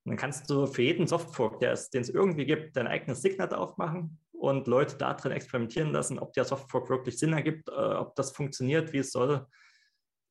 [0.04, 4.18] Und dann kannst du für jeden Softfork, den es irgendwie gibt, dein eigenes Signet aufmachen
[4.32, 8.32] und Leute da drin experimentieren lassen, ob der Softfork wirklich Sinn ergibt, äh, ob das
[8.32, 9.46] funktioniert, wie es soll,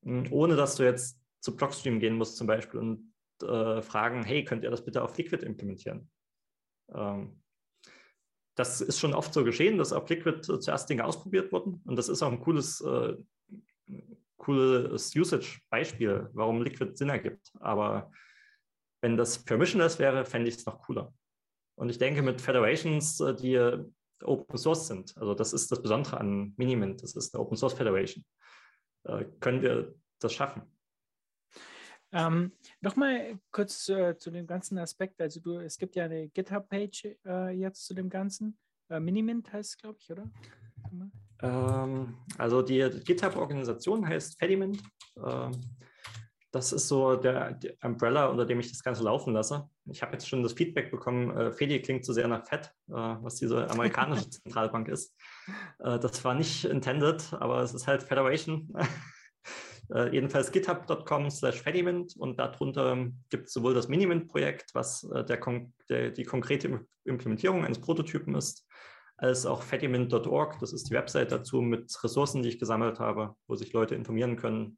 [0.04, 4.64] ohne dass du jetzt zu Blockstream gehen musst zum Beispiel und äh, fragen, hey, könnt
[4.64, 6.10] ihr das bitte auf Liquid implementieren?
[6.94, 7.42] Ähm,
[8.56, 12.10] das ist schon oft so geschehen, dass auf Liquid zuerst Dinge ausprobiert wurden und das
[12.10, 13.16] ist auch ein cooles, äh,
[14.38, 17.52] cooles Usage-Beispiel, warum Liquid Sinn ergibt.
[17.60, 18.12] Aber
[19.02, 21.14] wenn das permissionless wäre, fände ich es noch cooler.
[21.76, 23.58] Und ich denke, mit Federations, äh, die
[24.24, 25.16] Open Source sind.
[25.18, 27.02] Also das ist das Besondere an Minimint.
[27.04, 28.26] Das ist eine Open Source Federation.
[29.10, 30.62] Äh, können wir das schaffen?
[32.12, 32.52] Ähm,
[32.82, 35.22] Nochmal kurz äh, zu dem ganzen Aspekt.
[35.22, 38.58] Also du, es gibt ja eine GitHub-Page äh, jetzt zu dem Ganzen.
[38.90, 40.30] Äh, Minimint heißt es, glaube ich, oder?
[41.42, 44.82] Ähm, also die GitHub-Organisation heißt Fediment.
[45.24, 45.52] Ähm,
[46.52, 49.70] das ist so der, der, Umbrella, unter dem ich das Ganze laufen lasse.
[49.86, 52.94] Ich habe jetzt schon das Feedback bekommen, äh, Fedi klingt zu sehr nach Fed, äh,
[52.94, 55.16] was diese amerikanische Zentralbank ist.
[55.80, 58.74] Äh, das war nicht intended, aber es ist halt Federation.
[59.94, 65.40] äh, jedenfalls github.com slash Fediment und darunter gibt es sowohl das Minimint-Projekt, was äh, der,
[65.88, 68.66] der, die konkrete Implementierung eines Prototypen ist,
[69.18, 73.56] als auch fediment.org, das ist die Website dazu mit Ressourcen, die ich gesammelt habe, wo
[73.56, 74.78] sich Leute informieren können,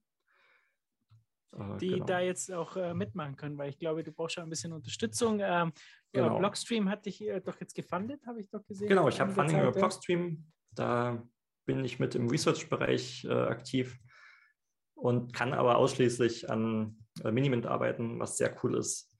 [1.79, 2.05] die genau.
[2.05, 5.39] da jetzt auch äh, mitmachen können, weil ich glaube, du brauchst schon ein bisschen Unterstützung.
[5.41, 5.73] Ähm,
[6.13, 6.39] genau.
[6.39, 8.87] Blockstream hat dich äh, doch jetzt gefundet, habe ich doch gesehen.
[8.87, 10.45] Genau, ich habe Funding über Blockstream.
[10.73, 11.21] Da
[11.65, 13.99] bin ich mit im Research-Bereich äh, aktiv
[14.95, 19.13] und kann aber ausschließlich an äh, Minimint arbeiten, was sehr cool ist.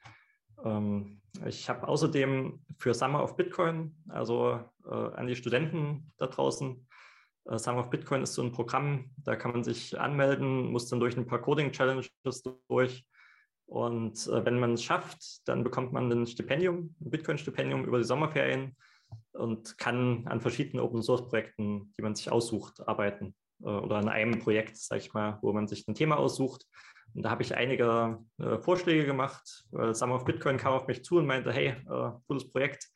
[0.63, 6.87] Ähm, ich habe außerdem für Summer of Bitcoin, also äh, an die Studenten da draußen,
[7.45, 10.99] äh, Summer of Bitcoin ist so ein Programm, da kann man sich anmelden, muss dann
[10.99, 12.11] durch ein paar Coding-Challenges
[12.67, 13.05] durch.
[13.65, 18.03] Und äh, wenn man es schafft, dann bekommt man ein Stipendium, ein Bitcoin-Stipendium über die
[18.03, 18.75] Sommerferien
[19.33, 23.33] und kann an verschiedenen Open-Source-Projekten, die man sich aussucht, arbeiten.
[23.63, 26.65] Äh, oder an einem Projekt, sage ich mal, wo man sich ein Thema aussucht.
[27.13, 29.65] Und da habe ich einige äh, Vorschläge gemacht.
[29.91, 32.89] Summer of Bitcoin kam auf mich zu und meinte, hey, äh, cooles Projekt,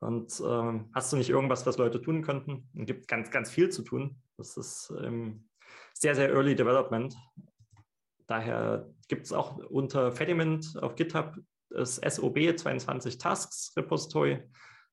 [0.00, 2.68] und ähm, hast du nicht irgendwas, was Leute tun könnten?
[2.74, 4.20] Es gibt ganz, ganz viel zu tun.
[4.36, 5.48] Das ist ähm,
[5.94, 7.16] sehr, sehr Early Development.
[8.26, 11.36] Daher gibt es auch unter Fediment auf GitHub
[11.70, 14.42] das SOB 22 Tasks Repository.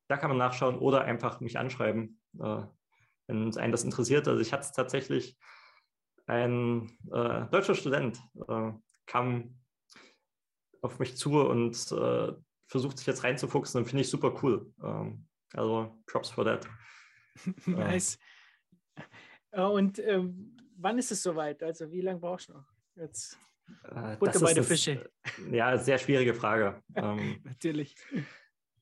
[0.08, 2.64] Da kann man nachschauen oder einfach mich anschreiben, äh,
[3.28, 4.28] wenn einen das interessiert.
[4.28, 5.38] Also ich hatte es tatsächlich
[6.28, 8.72] ein äh, deutscher Student äh,
[9.06, 9.60] kam
[10.82, 12.34] auf mich zu und äh,
[12.74, 14.74] versucht sich jetzt reinzufuchsen und finde ich super cool.
[14.84, 16.68] Ähm, also Props for that.
[17.68, 18.18] nice.
[19.52, 21.62] Und ähm, wann ist es soweit?
[21.62, 22.66] Also wie lange brauchst du noch?
[22.96, 23.38] Jetzt
[23.92, 25.08] äh, Butter bei der Fische.
[25.52, 26.82] Ja, sehr schwierige Frage.
[26.96, 27.96] ähm, Natürlich.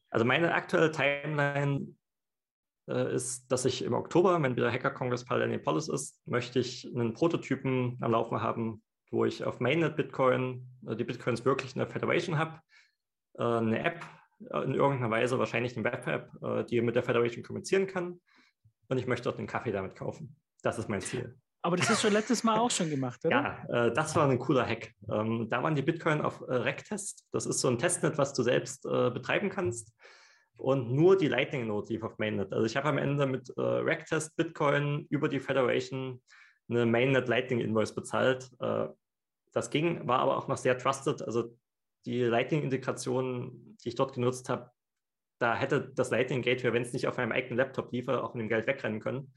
[0.09, 1.93] Also meine aktuelle Timeline
[2.87, 7.13] äh, ist, dass ich im Oktober, wenn wieder Hacker Congress Indianapolis ist, möchte ich einen
[7.13, 11.89] Prototypen am Laufen haben, wo ich auf Mainnet Bitcoin äh, die Bitcoins wirklich in der
[11.89, 12.70] Federation habe, äh,
[13.37, 14.01] eine App
[14.39, 18.19] in irgendeiner Weise, wahrscheinlich eine Web-App, die mit der Federation kommunizieren kann.
[18.89, 20.35] Und ich möchte dort einen Kaffee damit kaufen.
[20.63, 21.37] Das ist mein Ziel.
[21.61, 23.65] Aber das hast du letztes Mal auch schon gemacht, oder?
[23.69, 24.93] Ja, äh, das war ein cooler Hack.
[25.11, 27.27] Ähm, da waren die Bitcoin auf äh, Rectest.
[27.31, 29.93] Das ist so ein Testnet, was du selbst äh, betreiben kannst
[30.61, 32.53] und nur die Lightning Node lief auf Mainnet.
[32.53, 36.21] Also ich habe am Ende mit äh, Racktest Bitcoin über die Federation
[36.69, 38.49] eine Mainnet Lightning Invoice bezahlt.
[38.59, 38.87] Äh,
[39.53, 41.21] das ging, war aber auch noch sehr trusted.
[41.23, 41.57] Also
[42.05, 44.71] die Lightning-Integration, die ich dort genutzt habe,
[45.39, 48.41] da hätte das Lightning Gateway, wenn es nicht auf meinem eigenen Laptop liefere, auch mit
[48.41, 49.33] dem Geld wegrennen können.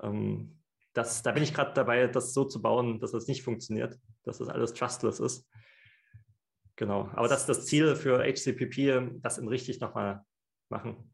[0.00, 0.60] Ähm,
[0.92, 4.38] das, da bin ich gerade dabei, das so zu bauen, dass das nicht funktioniert, dass
[4.38, 5.48] das alles trustless ist.
[6.76, 10.24] Genau, aber das ist das Ziel für HCPP, das in richtig nochmal
[10.68, 11.10] machen.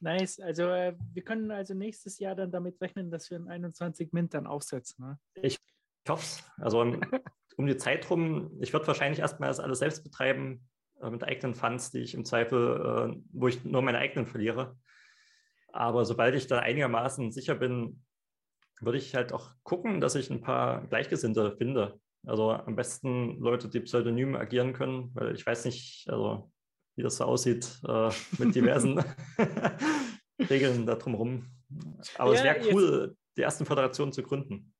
[0.00, 0.40] Nice.
[0.40, 4.34] Also äh, wir können also nächstes Jahr dann damit rechnen, dass wir in 21 Mint
[4.34, 5.04] dann aufsetzen.
[5.04, 5.18] Ne?
[5.42, 5.58] Ich
[6.08, 6.44] hoffe es.
[6.56, 6.98] Also
[7.60, 10.66] um, die Zeit rum, ich würde wahrscheinlich erstmal das alles selbst betreiben,
[11.02, 14.76] äh, mit eigenen Funds, die ich im Zweifel, äh, wo ich nur meine eigenen verliere.
[15.72, 18.02] Aber sobald ich da einigermaßen sicher bin,
[18.80, 22.00] würde ich halt auch gucken, dass ich ein paar Gleichgesinnte finde.
[22.26, 26.50] Also am besten Leute, die pseudonym agieren können, weil ich weiß nicht, also
[26.96, 29.02] wie das so aussieht äh, mit diversen
[30.50, 31.46] Regeln da drumherum.
[32.16, 34.74] Aber ja, es wäre cool, jetzt, die ersten Föderationen zu gründen.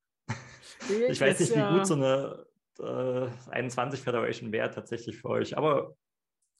[1.08, 2.49] ich weiß nicht, wie gut so eine
[2.82, 5.94] äh, 21 Federation wäre tatsächlich für euch, aber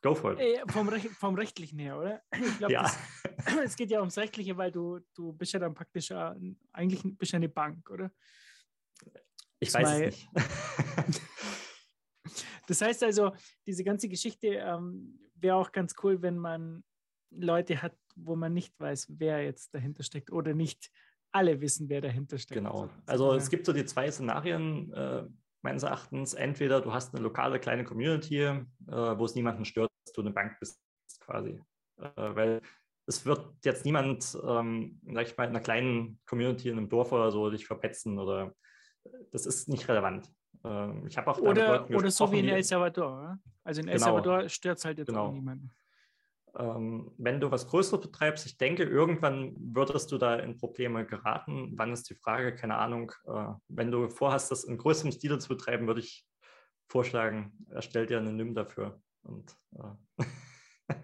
[0.02, 0.40] go for it.
[0.40, 2.22] Äh, vom, Rech vom Rechtlichen her, oder?
[2.32, 2.90] Ich glaube, ja.
[3.64, 6.34] es geht ja ums Rechtliche, weil du, du bist ja dann praktisch äh,
[6.72, 8.10] eigentlich bist ja eine Bank, oder?
[9.58, 10.28] Ich weiß es nicht.
[12.66, 13.32] das heißt also,
[13.66, 16.82] diese ganze Geschichte ähm, wäre auch ganz cool, wenn man
[17.30, 20.90] Leute hat, wo man nicht weiß, wer jetzt dahinter steckt oder nicht
[21.32, 22.58] alle wissen, wer dahinter steckt.
[22.58, 22.90] Genau.
[23.06, 25.24] Also es gibt so die zwei Szenarien äh,
[25.62, 26.34] meines Erachtens.
[26.34, 30.30] Entweder du hast eine lokale kleine Community, äh, wo es niemanden stört, dass du eine
[30.30, 30.80] Bank bist,
[31.20, 31.60] quasi.
[31.98, 32.62] Äh, weil
[33.06, 37.12] es wird jetzt niemand, ähm, sag ich mal, in einer kleinen Community in einem Dorf
[37.12, 38.54] oder so dich verpetzen oder
[39.32, 40.30] das ist nicht relevant.
[40.64, 43.38] Ähm, ich habe auch oder, oder so wie in El Salvador.
[43.64, 44.06] Also in El genau.
[44.06, 45.26] Salvador stört es halt jetzt genau.
[45.26, 45.70] auch niemanden.
[46.58, 51.72] Ähm, wenn du was Größeres betreibst, ich denke, irgendwann würdest du da in Probleme geraten.
[51.76, 52.54] Wann ist die Frage?
[52.54, 53.12] Keine Ahnung.
[53.26, 56.26] Äh, wenn du vorhast, das in größerem Stil zu betreiben, würde ich
[56.88, 59.00] vorschlagen, erstell dir eine NIM dafür.
[59.22, 60.24] Und, äh,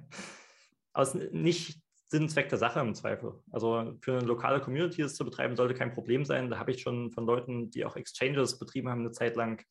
[0.93, 3.35] aber nicht Sinn und Zweck der Sache im Zweifel.
[3.51, 6.51] Also für eine lokale Community das zu betreiben, sollte kein Problem sein.
[6.51, 9.65] Da habe ich schon von Leuten, die auch Exchanges betrieben haben, eine Zeit lang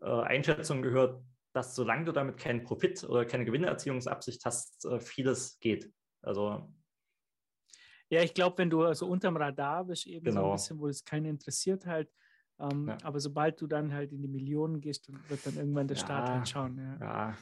[0.00, 1.22] äh, Einschätzungen gehört,
[1.52, 5.92] dass solange du damit keinen Profit oder keine Gewinnerziehungsabsicht hast, äh, vieles geht.
[6.22, 6.72] Also
[8.08, 10.34] ja, ich glaube, wenn du also unterm Radar bist, eben genau.
[10.34, 10.52] so ein genau.
[10.52, 12.12] bisschen, wo es keinen interessiert halt,
[12.58, 12.98] ähm, ja.
[13.02, 16.04] aber sobald du dann halt in die Millionen gehst, dann wird dann irgendwann der ja.
[16.04, 16.78] Staat halt schauen.
[17.00, 17.36] Ja,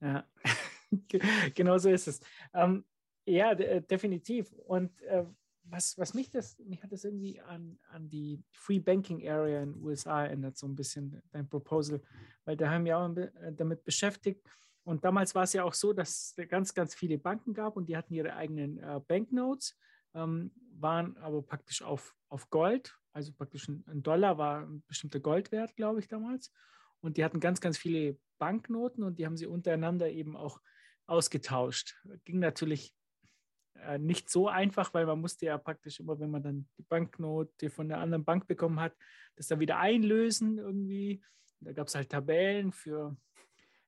[0.00, 0.08] ja.
[0.08, 0.24] ja.
[1.54, 2.20] genau so ist es.
[2.54, 2.84] Ähm,
[3.26, 4.52] ja, äh, definitiv.
[4.52, 5.24] Und äh,
[5.72, 9.72] was, was mich das, mich hat das irgendwie an, an die Free Banking Area in
[9.72, 12.02] den USA erinnert, so ein bisschen dein Proposal,
[12.44, 14.46] weil da haben wir auch äh, damit beschäftigt.
[14.84, 17.88] Und damals war es ja auch so, dass es ganz, ganz viele Banken gab und
[17.88, 19.78] die hatten ihre eigenen äh, Banknotes,
[20.14, 25.20] ähm, waren aber praktisch auf, auf Gold, also praktisch ein, ein Dollar war ein bestimmter
[25.20, 26.52] Goldwert, glaube ich, damals.
[27.00, 30.60] Und die hatten ganz, ganz viele Banknoten und die haben sie untereinander eben auch
[31.06, 31.96] ausgetauscht.
[32.24, 32.94] Ging natürlich
[33.74, 37.70] äh, nicht so einfach, weil man musste ja praktisch immer, wenn man dann die Banknote
[37.70, 38.94] von der anderen Bank bekommen hat,
[39.36, 41.22] das dann wieder einlösen irgendwie.
[41.60, 43.16] Da gab es halt Tabellen für,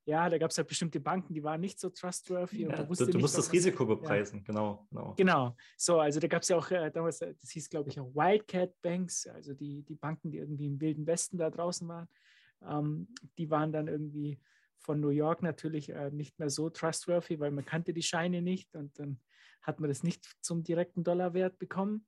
[0.05, 2.63] ja, da gab es halt bestimmte Banken, die waren nicht so trustworthy.
[2.63, 4.45] Ja, du, du musst das Risiko bepreisen, ja.
[4.45, 5.15] genau, genau.
[5.17, 7.99] Genau, so, also da gab es ja auch äh, damals, äh, das hieß glaube ich
[7.99, 12.09] auch Wildcat Banks, also die, die Banken, die irgendwie im Wilden Westen da draußen waren,
[12.63, 13.09] ähm,
[13.39, 14.41] die waren dann irgendwie
[14.79, 18.75] von New York natürlich äh, nicht mehr so trustworthy, weil man kannte die Scheine nicht
[18.75, 19.19] und dann
[19.65, 22.07] hat man das nicht zum direkten Dollarwert bekommen.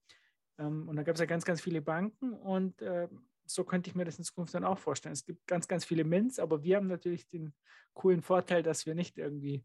[0.59, 3.09] Ähm, und da gab es ja ganz, ganz viele Banken und äh,
[3.46, 5.12] so könnte ich mir das in Zukunft dann auch vorstellen.
[5.12, 7.54] Es gibt ganz, ganz viele Mints, aber wir haben natürlich den
[7.94, 9.64] coolen Vorteil, dass wir nicht irgendwie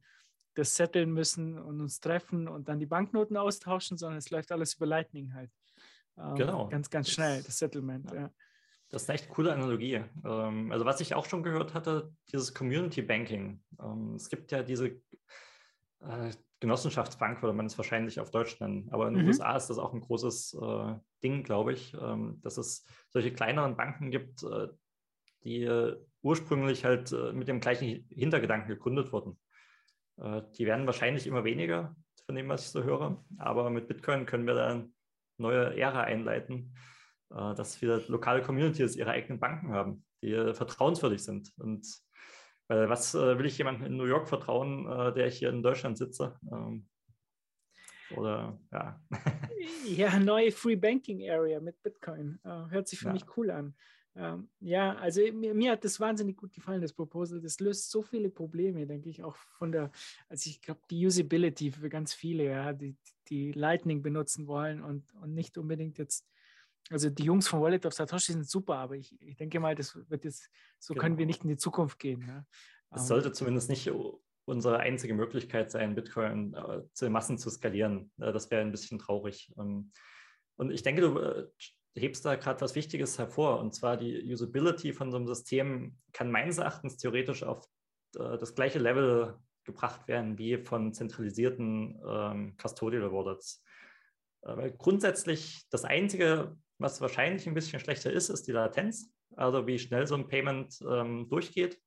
[0.53, 4.75] das setteln müssen und uns treffen und dann die Banknoten austauschen, sondern es läuft alles
[4.75, 5.51] über Lightning halt.
[6.17, 6.67] Ähm, genau.
[6.69, 8.11] Ganz, ganz schnell, das Settlement.
[8.11, 8.21] Ja.
[8.21, 8.33] Ja.
[8.89, 10.03] Das ist eine echt coole Analogie.
[10.25, 13.63] Ähm, also was ich auch schon gehört hatte, dieses Community Banking.
[13.79, 15.01] Ähm, es gibt ja diese
[16.01, 16.31] äh,
[16.61, 18.87] Genossenschaftsbank, würde man es wahrscheinlich auf Deutsch nennen.
[18.91, 19.27] Aber in den mhm.
[19.27, 23.75] USA ist das auch ein großes äh, Ding, glaube ich, ähm, dass es solche kleineren
[23.75, 24.69] Banken gibt, äh,
[25.43, 25.69] die
[26.21, 29.39] ursprünglich halt mit dem gleichen Hintergedanken gegründet wurden.
[30.19, 31.95] die werden wahrscheinlich immer weniger,
[32.27, 33.25] von dem, was ich so höre.
[33.39, 34.91] Aber mit Bitcoin können wir da eine
[35.39, 36.75] neue Ära einleiten
[37.33, 41.51] äh, dass wieder lokale Communities ihre eigenen Banken haben, die äh, vertrauenswürdig sind.
[41.57, 41.87] Und
[42.71, 45.97] weil was äh, will ich jemandem in New York vertrauen, der ich hier in Deutschland
[45.97, 46.39] sitze?
[46.51, 46.87] Ähm,
[48.15, 49.01] oder ja.
[49.85, 52.39] ja, neue Free Banking Area mit Bitcoin.
[52.43, 53.13] hört sich für ja.
[53.13, 53.75] mich cool an.
[54.15, 57.39] Ähm, ja, also mir, mir, hat das wahnsinnig gut gefallen, das Proposal.
[57.39, 59.91] Das löst so viele Probleme, denke ich, auch von der,
[60.27, 62.97] also ich glaube, die Usability für ganz viele, ja, die,
[63.29, 66.27] die Lightning benutzen wollen und, und nicht unbedingt jetzt
[66.89, 69.95] also die Jungs von Wallet of Satoshi sind super, aber ich, ich denke mal, das
[70.09, 71.03] wird jetzt, so genau.
[71.03, 72.25] können wir nicht in die Zukunft gehen.
[72.27, 72.45] Ja.
[72.91, 73.91] Es ähm, sollte zumindest nicht
[74.45, 78.11] unsere einzige Möglichkeit sein, Bitcoin äh, zu Massen zu skalieren.
[78.19, 79.53] Äh, das wäre ein bisschen traurig.
[79.57, 79.91] Ähm,
[80.57, 81.47] und ich denke, du äh,
[81.95, 86.31] hebst da gerade was Wichtiges hervor, und zwar die Usability von so einem System kann
[86.31, 87.65] meines Erachtens theoretisch auf
[88.15, 93.63] äh, das gleiche Level gebracht werden wie von zentralisierten ähm, Custodial Wallets.
[94.43, 99.67] Äh, weil grundsätzlich das Einzige, was wahrscheinlich ein bisschen schlechter ist, ist die Latenz, also
[99.67, 101.79] wie schnell so ein Payment ähm, durchgeht,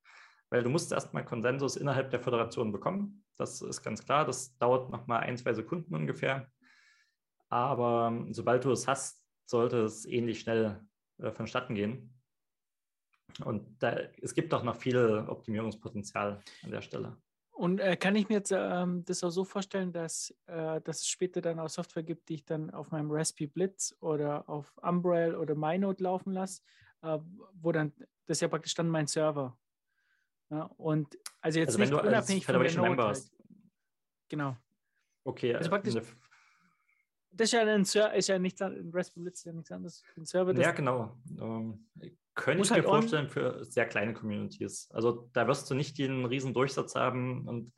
[0.50, 3.24] weil du musst erstmal Konsensus innerhalb der Föderation bekommen.
[3.36, 6.50] Das ist ganz klar, das dauert nochmal ein, zwei Sekunden ungefähr.
[7.48, 10.80] Aber ähm, sobald du es hast, sollte es ähnlich schnell
[11.18, 12.14] äh, vonstatten gehen.
[13.44, 17.16] Und da, es gibt auch noch viel Optimierungspotenzial an der Stelle.
[17.54, 21.08] Und äh, kann ich mir jetzt ähm, das auch so vorstellen, dass, äh, dass es
[21.08, 25.36] später dann auch Software gibt, die ich dann auf meinem Raspberry Blitz oder auf Umbrel
[25.36, 26.62] oder MyNote laufen lasse,
[27.02, 27.18] äh,
[27.54, 27.92] wo dann,
[28.26, 29.56] das ist ja praktisch dann mein Server.
[30.50, 33.02] Ja, und also jetzt also nicht unabhängig von der Note.
[33.04, 33.30] Halt.
[34.28, 34.56] Genau.
[35.22, 35.54] Okay.
[35.54, 35.94] Also praktisch,
[37.36, 40.02] das ist ja ein Server, ist ja nichts ein Raspberry Blitz ist ja nichts anderes.
[40.16, 41.16] Ein Server, ja, genau.
[41.40, 41.86] Ähm,
[42.34, 44.88] könnte ich halt mir vorstellen für sehr kleine Communities.
[44.92, 47.72] Also da wirst du nicht den riesen Durchsatz haben und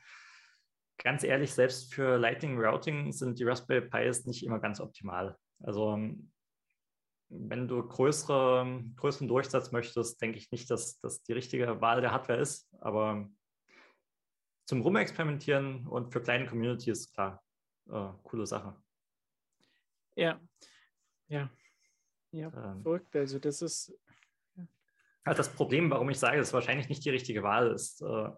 [0.99, 5.37] ganz ehrlich, selbst für Lightning Routing sind die Raspberry Pis nicht immer ganz optimal.
[5.61, 5.99] Also
[7.29, 12.13] wenn du größere, größeren Durchsatz möchtest, denke ich nicht, dass das die richtige Wahl der
[12.13, 12.69] Hardware ist.
[12.81, 13.29] Aber
[14.67, 17.43] zum Rumexperimentieren und für kleine Communities, klar,
[17.91, 18.77] äh, coole Sache.
[20.17, 20.41] Ja,
[21.29, 21.51] ja,
[22.33, 23.15] ja, ähm, verrückt.
[23.15, 23.95] Also das ist
[25.27, 28.01] halt das Problem, warum ich sage, dass es wahrscheinlich nicht die richtige Wahl ist.
[28.01, 28.31] Äh,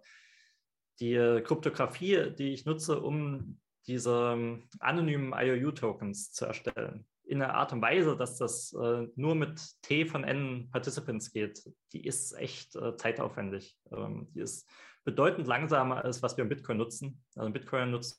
[1.01, 7.55] die äh, Kryptographie, die ich nutze, um diese ähm, anonymen IOU-Tokens zu erstellen, in einer
[7.55, 11.63] Art und Weise, dass das äh, nur mit T von N Participants geht,
[11.93, 13.79] die ist echt zeitaufwendig.
[13.93, 14.69] Ähm, die ist
[15.05, 17.23] bedeutend langsamer als was wir im Bitcoin nutzen.
[17.37, 18.19] Also im Bitcoin nutzen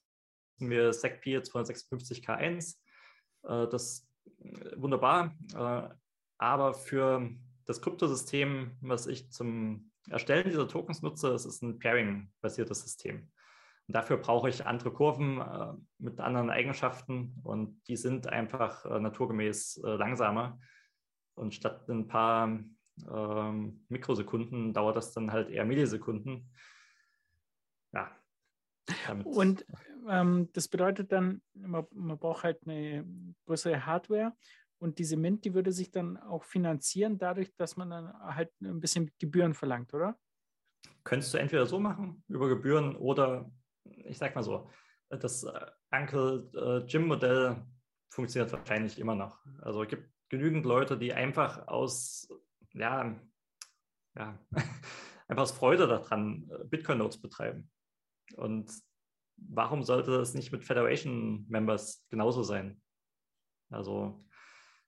[0.60, 2.78] wir SecP 256K1.
[3.44, 4.10] Das ist
[4.76, 5.36] wunderbar.
[6.38, 7.30] aber für
[7.66, 13.30] das Kryptosystem, was ich zum Erstellen dieser Tokens nutze, das ist ein Pairing-basiertes System.
[13.88, 19.00] Und dafür brauche ich andere Kurven äh, mit anderen Eigenschaften und die sind einfach äh,
[19.00, 20.60] naturgemäß äh, langsamer.
[21.36, 22.60] Und statt ein paar
[23.12, 26.52] ähm, Mikrosekunden dauert das dann halt eher Millisekunden.
[27.94, 28.12] Ja.
[29.24, 29.66] Und
[30.08, 33.06] ähm, das bedeutet dann, man, man braucht halt eine
[33.46, 34.34] größere Hardware
[34.80, 38.80] und diese Mint, die würde sich dann auch finanzieren, dadurch, dass man dann halt ein
[38.80, 40.18] bisschen Gebühren verlangt, oder?
[41.04, 43.52] Könntest du entweder so machen, über Gebühren, oder
[43.84, 44.70] ich sag mal so,
[45.10, 47.66] das äh, Uncle äh, Jim-Modell
[48.10, 49.44] funktioniert wahrscheinlich immer noch.
[49.62, 52.30] Also es gibt genügend Leute, die einfach aus,
[52.74, 53.20] ja,
[54.16, 54.40] ja,
[55.28, 57.70] einfach aus Freude daran äh, Bitcoin-Notes betreiben.
[58.36, 58.72] Und
[59.50, 62.82] warum sollte das nicht mit Federation-Members genauso sein?
[63.70, 64.26] Also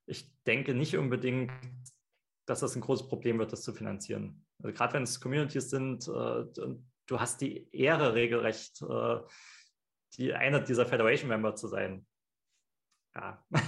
[0.06, 1.52] ich denke nicht unbedingt,
[2.48, 4.46] dass das ein großes Problem wird, das zu finanzieren.
[4.60, 6.46] Also gerade wenn es Communities sind, äh,
[7.08, 9.20] du hast die Ehre regelrecht, äh,
[10.14, 12.06] die einer dieser Federation-Member zu sein.
[13.16, 13.46] Ja.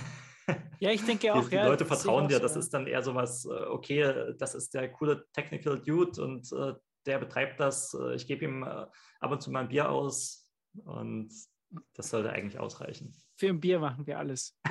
[0.79, 1.45] Ja, ich denke auch.
[1.45, 4.53] Die, die ja, Leute vertrauen dir, das ist dann eher so was, äh, okay, das
[4.53, 6.73] ist der coole Technical Dude und äh,
[7.05, 7.93] der betreibt das.
[7.93, 8.85] Äh, ich gebe ihm äh,
[9.21, 10.42] ab und zu mal ein Bier aus
[10.85, 11.31] und
[11.93, 13.13] das sollte eigentlich ausreichen.
[13.35, 14.57] Für ein Bier machen wir alles.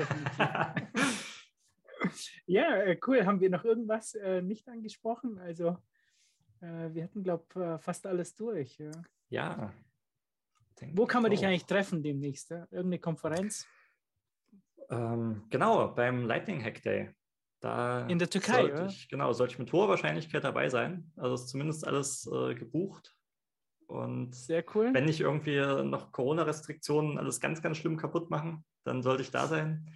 [2.47, 3.27] ja, äh, cool.
[3.27, 5.39] Haben wir noch irgendwas äh, nicht angesprochen?
[5.39, 5.79] Also,
[6.61, 8.79] äh, wir hatten, glaube ich, äh, fast alles durch.
[8.79, 8.93] Ja.
[9.29, 9.73] ja
[10.93, 12.51] Wo kann man dich eigentlich treffen demnächst?
[12.51, 12.67] Ja?
[12.71, 13.67] Irgendeine Konferenz?
[14.91, 17.11] Ähm, genau, beim Lightning Hack Day.
[17.61, 21.13] Da In der Türkei, sollte ich, genau, sollte ich mit hoher Wahrscheinlichkeit dabei sein.
[21.17, 23.17] Also ist zumindest alles äh, gebucht.
[23.93, 24.95] Und Sehr cool.
[24.95, 29.47] wenn nicht irgendwie noch Corona-Restriktionen alles ganz, ganz schlimm kaputt machen, dann sollte ich da
[29.47, 29.91] sein.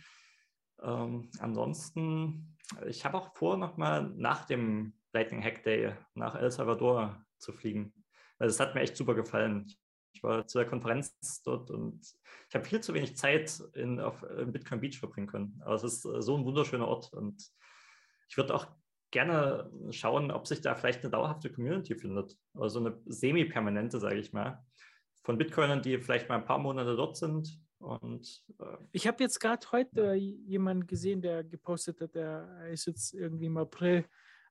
[0.82, 7.24] Ähm, ansonsten, ich habe auch vor, nochmal nach dem Lightning Hack Day nach El Salvador
[7.38, 7.94] zu fliegen.
[8.38, 9.72] Also es hat mir echt super gefallen.
[10.12, 12.00] Ich war zu der Konferenz dort und
[12.50, 15.58] ich habe viel zu wenig Zeit in, auf in Bitcoin Beach verbringen können.
[15.64, 17.50] Aber es ist äh, so ein wunderschöner Ort und
[18.28, 18.66] ich würde auch
[19.10, 22.36] gerne schauen, ob sich da vielleicht eine dauerhafte Community findet.
[22.54, 24.64] Also eine semi-permanente, sage ich mal,
[25.22, 27.60] von Bitcoinern, die vielleicht mal ein paar Monate dort sind.
[27.78, 32.86] Und äh, Ich habe jetzt gerade heute äh, jemanden gesehen, der gepostet hat, der ist
[32.86, 34.04] jetzt irgendwie im April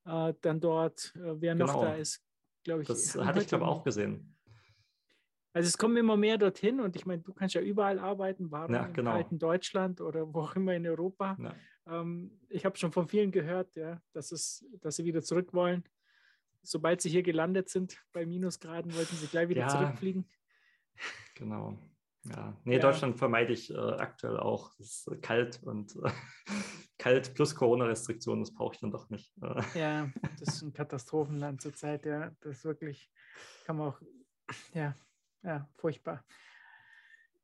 [0.05, 1.81] äh, dann dort, äh, wer noch Genau.
[1.85, 2.23] da ist,
[2.63, 2.87] glaube ich.
[2.87, 4.34] das hatte ich, glaube ich, auch gesehen.
[5.55, 8.73] Also es kommen immer mehr dorthin und ich meine, du kannst ja überall arbeiten, warum
[8.75, 9.11] Ja, im genau.
[9.11, 11.37] kalten Deutschland oder wo auch immer in Europa.
[11.39, 11.55] Ja.
[12.01, 15.85] Ähm, ich habe schon von vielen gehört, ja, dass, es, dass sie wieder zurück wollen.
[16.61, 19.69] Sobald sie hier gelandet sind bei Minusgraden, wollten sie gleich wieder Ja.
[19.69, 20.29] zurückfliegen.
[21.35, 21.77] Genau.
[22.25, 22.79] Ja, nee, Ja.
[22.81, 24.71] Deutschland vermeide ich äh, aktuell auch.
[24.79, 26.09] Es ist äh, kalt und äh,
[26.97, 29.31] kalt plus Corona-Restriktionen, das brauche ich dann doch nicht.
[29.41, 32.31] Äh, Ja, das ist ein Katastrophenland zurzeit, ja.
[32.41, 33.09] Das ist wirklich,
[33.65, 34.01] kann man auch,
[34.73, 34.95] ja,
[35.45, 36.23] ja, furchtbar.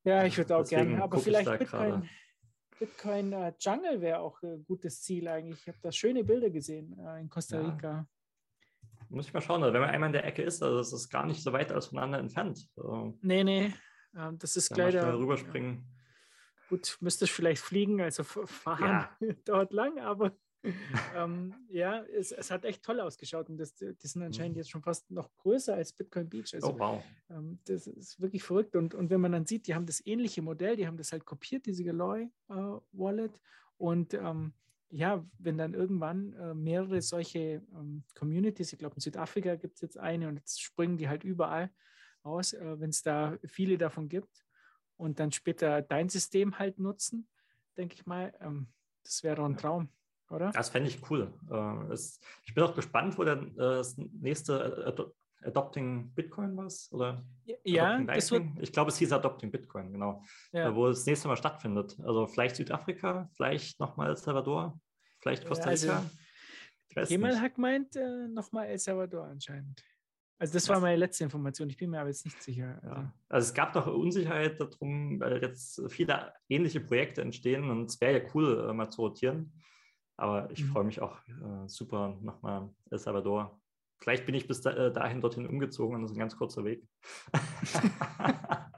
[0.04, 2.10] Ja, ich würde auch gerne, aber ich vielleicht Bitcoin.
[2.80, 5.60] Bitcoin äh, Jungle wäre auch ein gutes Ziel eigentlich.
[5.62, 7.70] Ich habe da schöne Bilder gesehen äh, in Costa Ja.
[7.70, 8.08] Rica.
[9.10, 11.10] Muss ich mal schauen, also wenn man einmal in der Ecke ist, also es ist
[11.10, 12.70] gar nicht so weit alles voneinander entfernt.
[12.76, 13.74] So, Nee, nee,
[14.18, 15.14] ähm, das ist gleich da.
[15.14, 15.86] rüberspringen.
[16.70, 19.08] Gut, müsstest vielleicht fliegen, also fahren
[19.46, 20.32] dort lang, aber
[21.16, 24.60] ähm, ja, es, es hat echt toll ausgeschaut und das, die sind anscheinend Mhm.
[24.60, 26.54] jetzt schon fast noch größer als Bitcoin Beach.
[26.54, 27.04] Also Oh, wow.
[27.30, 28.76] Ähm, das ist wirklich verrückt.
[28.76, 31.26] Und, und wenn man dann sieht, die haben das ähnliche Modell, die haben das halt
[31.26, 32.54] kopiert, diese Galoy äh,
[32.92, 33.40] Wallet.
[33.78, 34.54] Und ähm,
[34.90, 39.82] ja, wenn dann irgendwann äh, mehrere solche ähm, Communities, ich glaube in Südafrika gibt es
[39.82, 41.72] jetzt eine und jetzt springen die halt überall
[42.24, 44.46] aus, äh, wenn es da viele davon gibt
[44.98, 47.28] und dann später dein System halt nutzen,
[47.78, 48.68] denke ich mal, ähm,
[49.04, 49.90] das wäre doch ein Traum,
[50.32, 50.52] oder?
[50.52, 51.34] Das fände ich cool.
[51.50, 55.14] Äh, es, ich bin auch gespannt, wo dann äh, das nächste Ado
[55.44, 57.24] Adopting Bitcoin war Oder
[57.64, 58.58] Ja, Adopting?
[58.62, 60.24] Ich glaube, es hieß Adopting Bitcoin, genau.
[60.52, 60.68] ja.
[60.70, 61.98] Äh, wo das nächste Mal stattfindet.
[62.04, 64.80] Also vielleicht Südafrika, vielleicht nochmal El Salvador,
[65.20, 66.04] vielleicht Costa Also, Rica.
[67.08, 67.42] Kemal nicht.
[67.42, 69.84] hat gemeint, äh, nochmal El Salvador anscheinend.
[70.38, 70.82] Also das war Was?
[70.82, 71.70] meine letzte Information.
[71.70, 72.80] Ich bin mir aber jetzt nicht sicher.
[72.82, 73.14] Also, Ja.
[73.30, 78.20] Also es gab noch Unsicherheit darum, weil jetzt viele ähnliche Projekte entstehen und es wäre
[78.24, 79.54] ja cool, mal zu rotieren.
[80.22, 80.68] Aber ich Mhm.
[80.68, 83.60] freue mich auch äh, super nochmal El Salvador.
[83.98, 86.64] Vielleicht bin ich bis da, äh, dahin dorthin umgezogen und das ist ein ganz kurzer
[86.64, 86.88] Weg.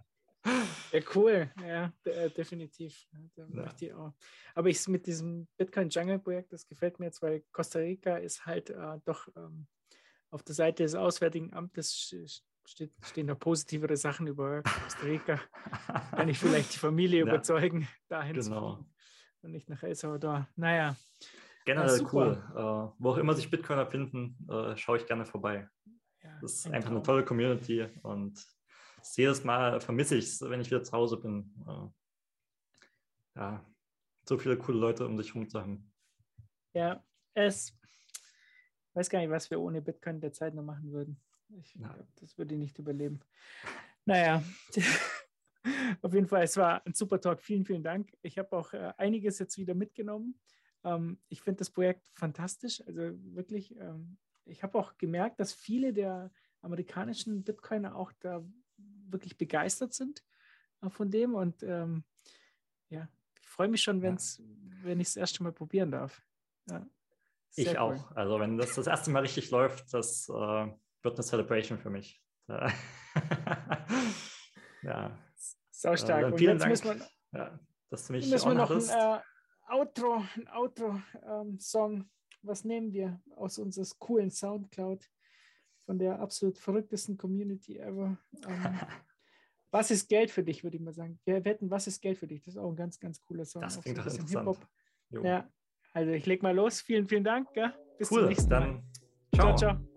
[0.93, 1.51] ja, cool.
[1.61, 3.05] Ja, de äh, definitiv.
[3.35, 3.75] Ja, Ja.
[3.77, 4.13] ich auch.
[4.55, 8.45] Aber ich mit diesem Bitcoin Jungle Projekt, das gefällt mir jetzt, weil Costa Rica ist
[8.45, 9.67] halt äh, doch ähm,
[10.29, 11.93] auf der Seite des Auswärtigen Amtes
[12.65, 15.41] steht, stehen da positivere Sachen über Costa Rica.
[16.11, 17.25] Kann ich vielleicht die Familie Ja.
[17.33, 18.85] überzeugen, dahin zu Genau.
[19.43, 20.47] Und nicht nach El Salvador.
[20.55, 20.95] Naja,
[21.65, 22.11] Generell super.
[22.13, 22.91] cool.
[22.91, 25.69] Äh, wo auch immer sich Bitcoiner finden, äh, schaue ich gerne vorbei.
[26.21, 27.05] ja, Das ist ein einfach eine Traum.
[27.05, 28.45] tolle Community und
[29.15, 31.53] jedes Mal vermisse ich es, wenn ich wieder zu Hause bin.
[31.67, 33.65] Äh, ja,
[34.27, 35.91] so viele coole Leute um sich herum zu haben.
[36.73, 37.77] Ja, es
[38.93, 41.19] weiß gar nicht, was wir ohne Bitcoin derzeit noch machen würden.
[41.59, 41.95] Ich Ja.
[42.19, 43.19] das würde ich nicht überleben.
[44.05, 44.43] Naja,
[46.01, 47.41] auf jeden Fall, es war ein super Talk.
[47.41, 48.11] Vielen, vielen Dank.
[48.21, 50.39] Ich habe auch äh, einiges jetzt wieder mitgenommen.
[50.83, 52.81] Ähm, ich finde das Projekt fantastisch.
[52.85, 58.43] Also wirklich, ähm, ich habe auch gemerkt, dass viele der amerikanischen Bitcoiner auch da
[58.77, 60.23] wirklich begeistert sind
[60.81, 61.35] äh, von dem.
[61.35, 62.03] Und ähm,
[62.89, 63.07] ja,
[63.39, 64.03] ich freue mich schon, Ja.
[64.03, 64.41] wenn's,
[64.81, 66.21] wenn ich es erst mal probieren darf.
[66.69, 66.85] Ja,
[67.55, 67.77] Ich cool.
[67.77, 68.11] auch.
[68.11, 72.21] Also wenn das das erste Mal richtig läuft, das äh, wird eine Celebration für mich.
[74.85, 75.17] Ja,
[75.83, 76.21] Sau stark.
[76.21, 76.81] dann Und vielen Dank.
[76.81, 77.59] wir, ja,
[77.89, 79.19] dass du mich müssen wir noch ein äh,
[79.69, 82.09] Outro, ein Outro-Song.
[82.41, 85.09] Was nehmen wir aus unseres coolen Soundcloud
[85.85, 88.17] von der absolut verrücktesten Community ever?
[88.47, 88.79] Ähm,
[89.71, 91.19] was ist Geld für dich, würde ich mal sagen.
[91.25, 92.41] Wir wetten, was ist Geld für dich?
[92.43, 93.61] Das ist auch ein ganz, ganz cooler Song.
[93.61, 94.67] das auch klingt so ein bisschen interessant.
[95.09, 95.49] Ja,
[95.91, 96.79] also ich leg mal los.
[96.79, 97.51] Vielen, vielen Dank.
[97.53, 97.73] Gell?
[97.97, 98.59] Bis zum cool, nächsten Mal.
[98.61, 98.83] dann
[99.35, 99.75] Ciao, ciao.
[99.75, 99.92] ciao.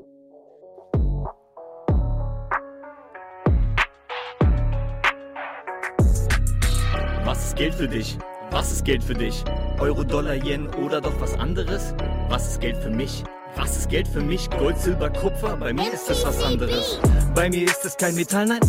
[7.56, 8.18] Geld für dich?
[8.50, 9.42] Was ist Geld für dich?
[9.80, 11.94] Euro, Dollar, Yen oder doch was anderes?
[12.28, 13.24] Was ist Geld für mich?
[13.54, 14.50] Was ist Geld für mich?
[14.50, 15.56] Gold, Silber, Kupfer?
[15.56, 17.00] Bei mir ist es was anderes.
[17.34, 18.60] Bei mir ist es kein Metall, nein.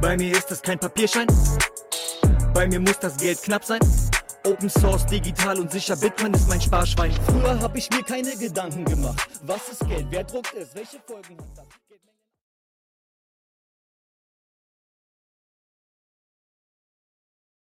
[0.00, 1.28] Bei mir ist es kein Papierschein.
[2.52, 3.80] Bei mir muss das Geld knapp sein.
[4.44, 7.12] Open Source, digital und sicher, Bitman ist mein Sparschwein.
[7.26, 9.28] Früher hab ich mir keine Gedanken gemacht.
[9.42, 10.06] Was ist Geld?
[10.10, 10.74] Wer druckt es?
[10.74, 11.89] Welche Folgen hat das?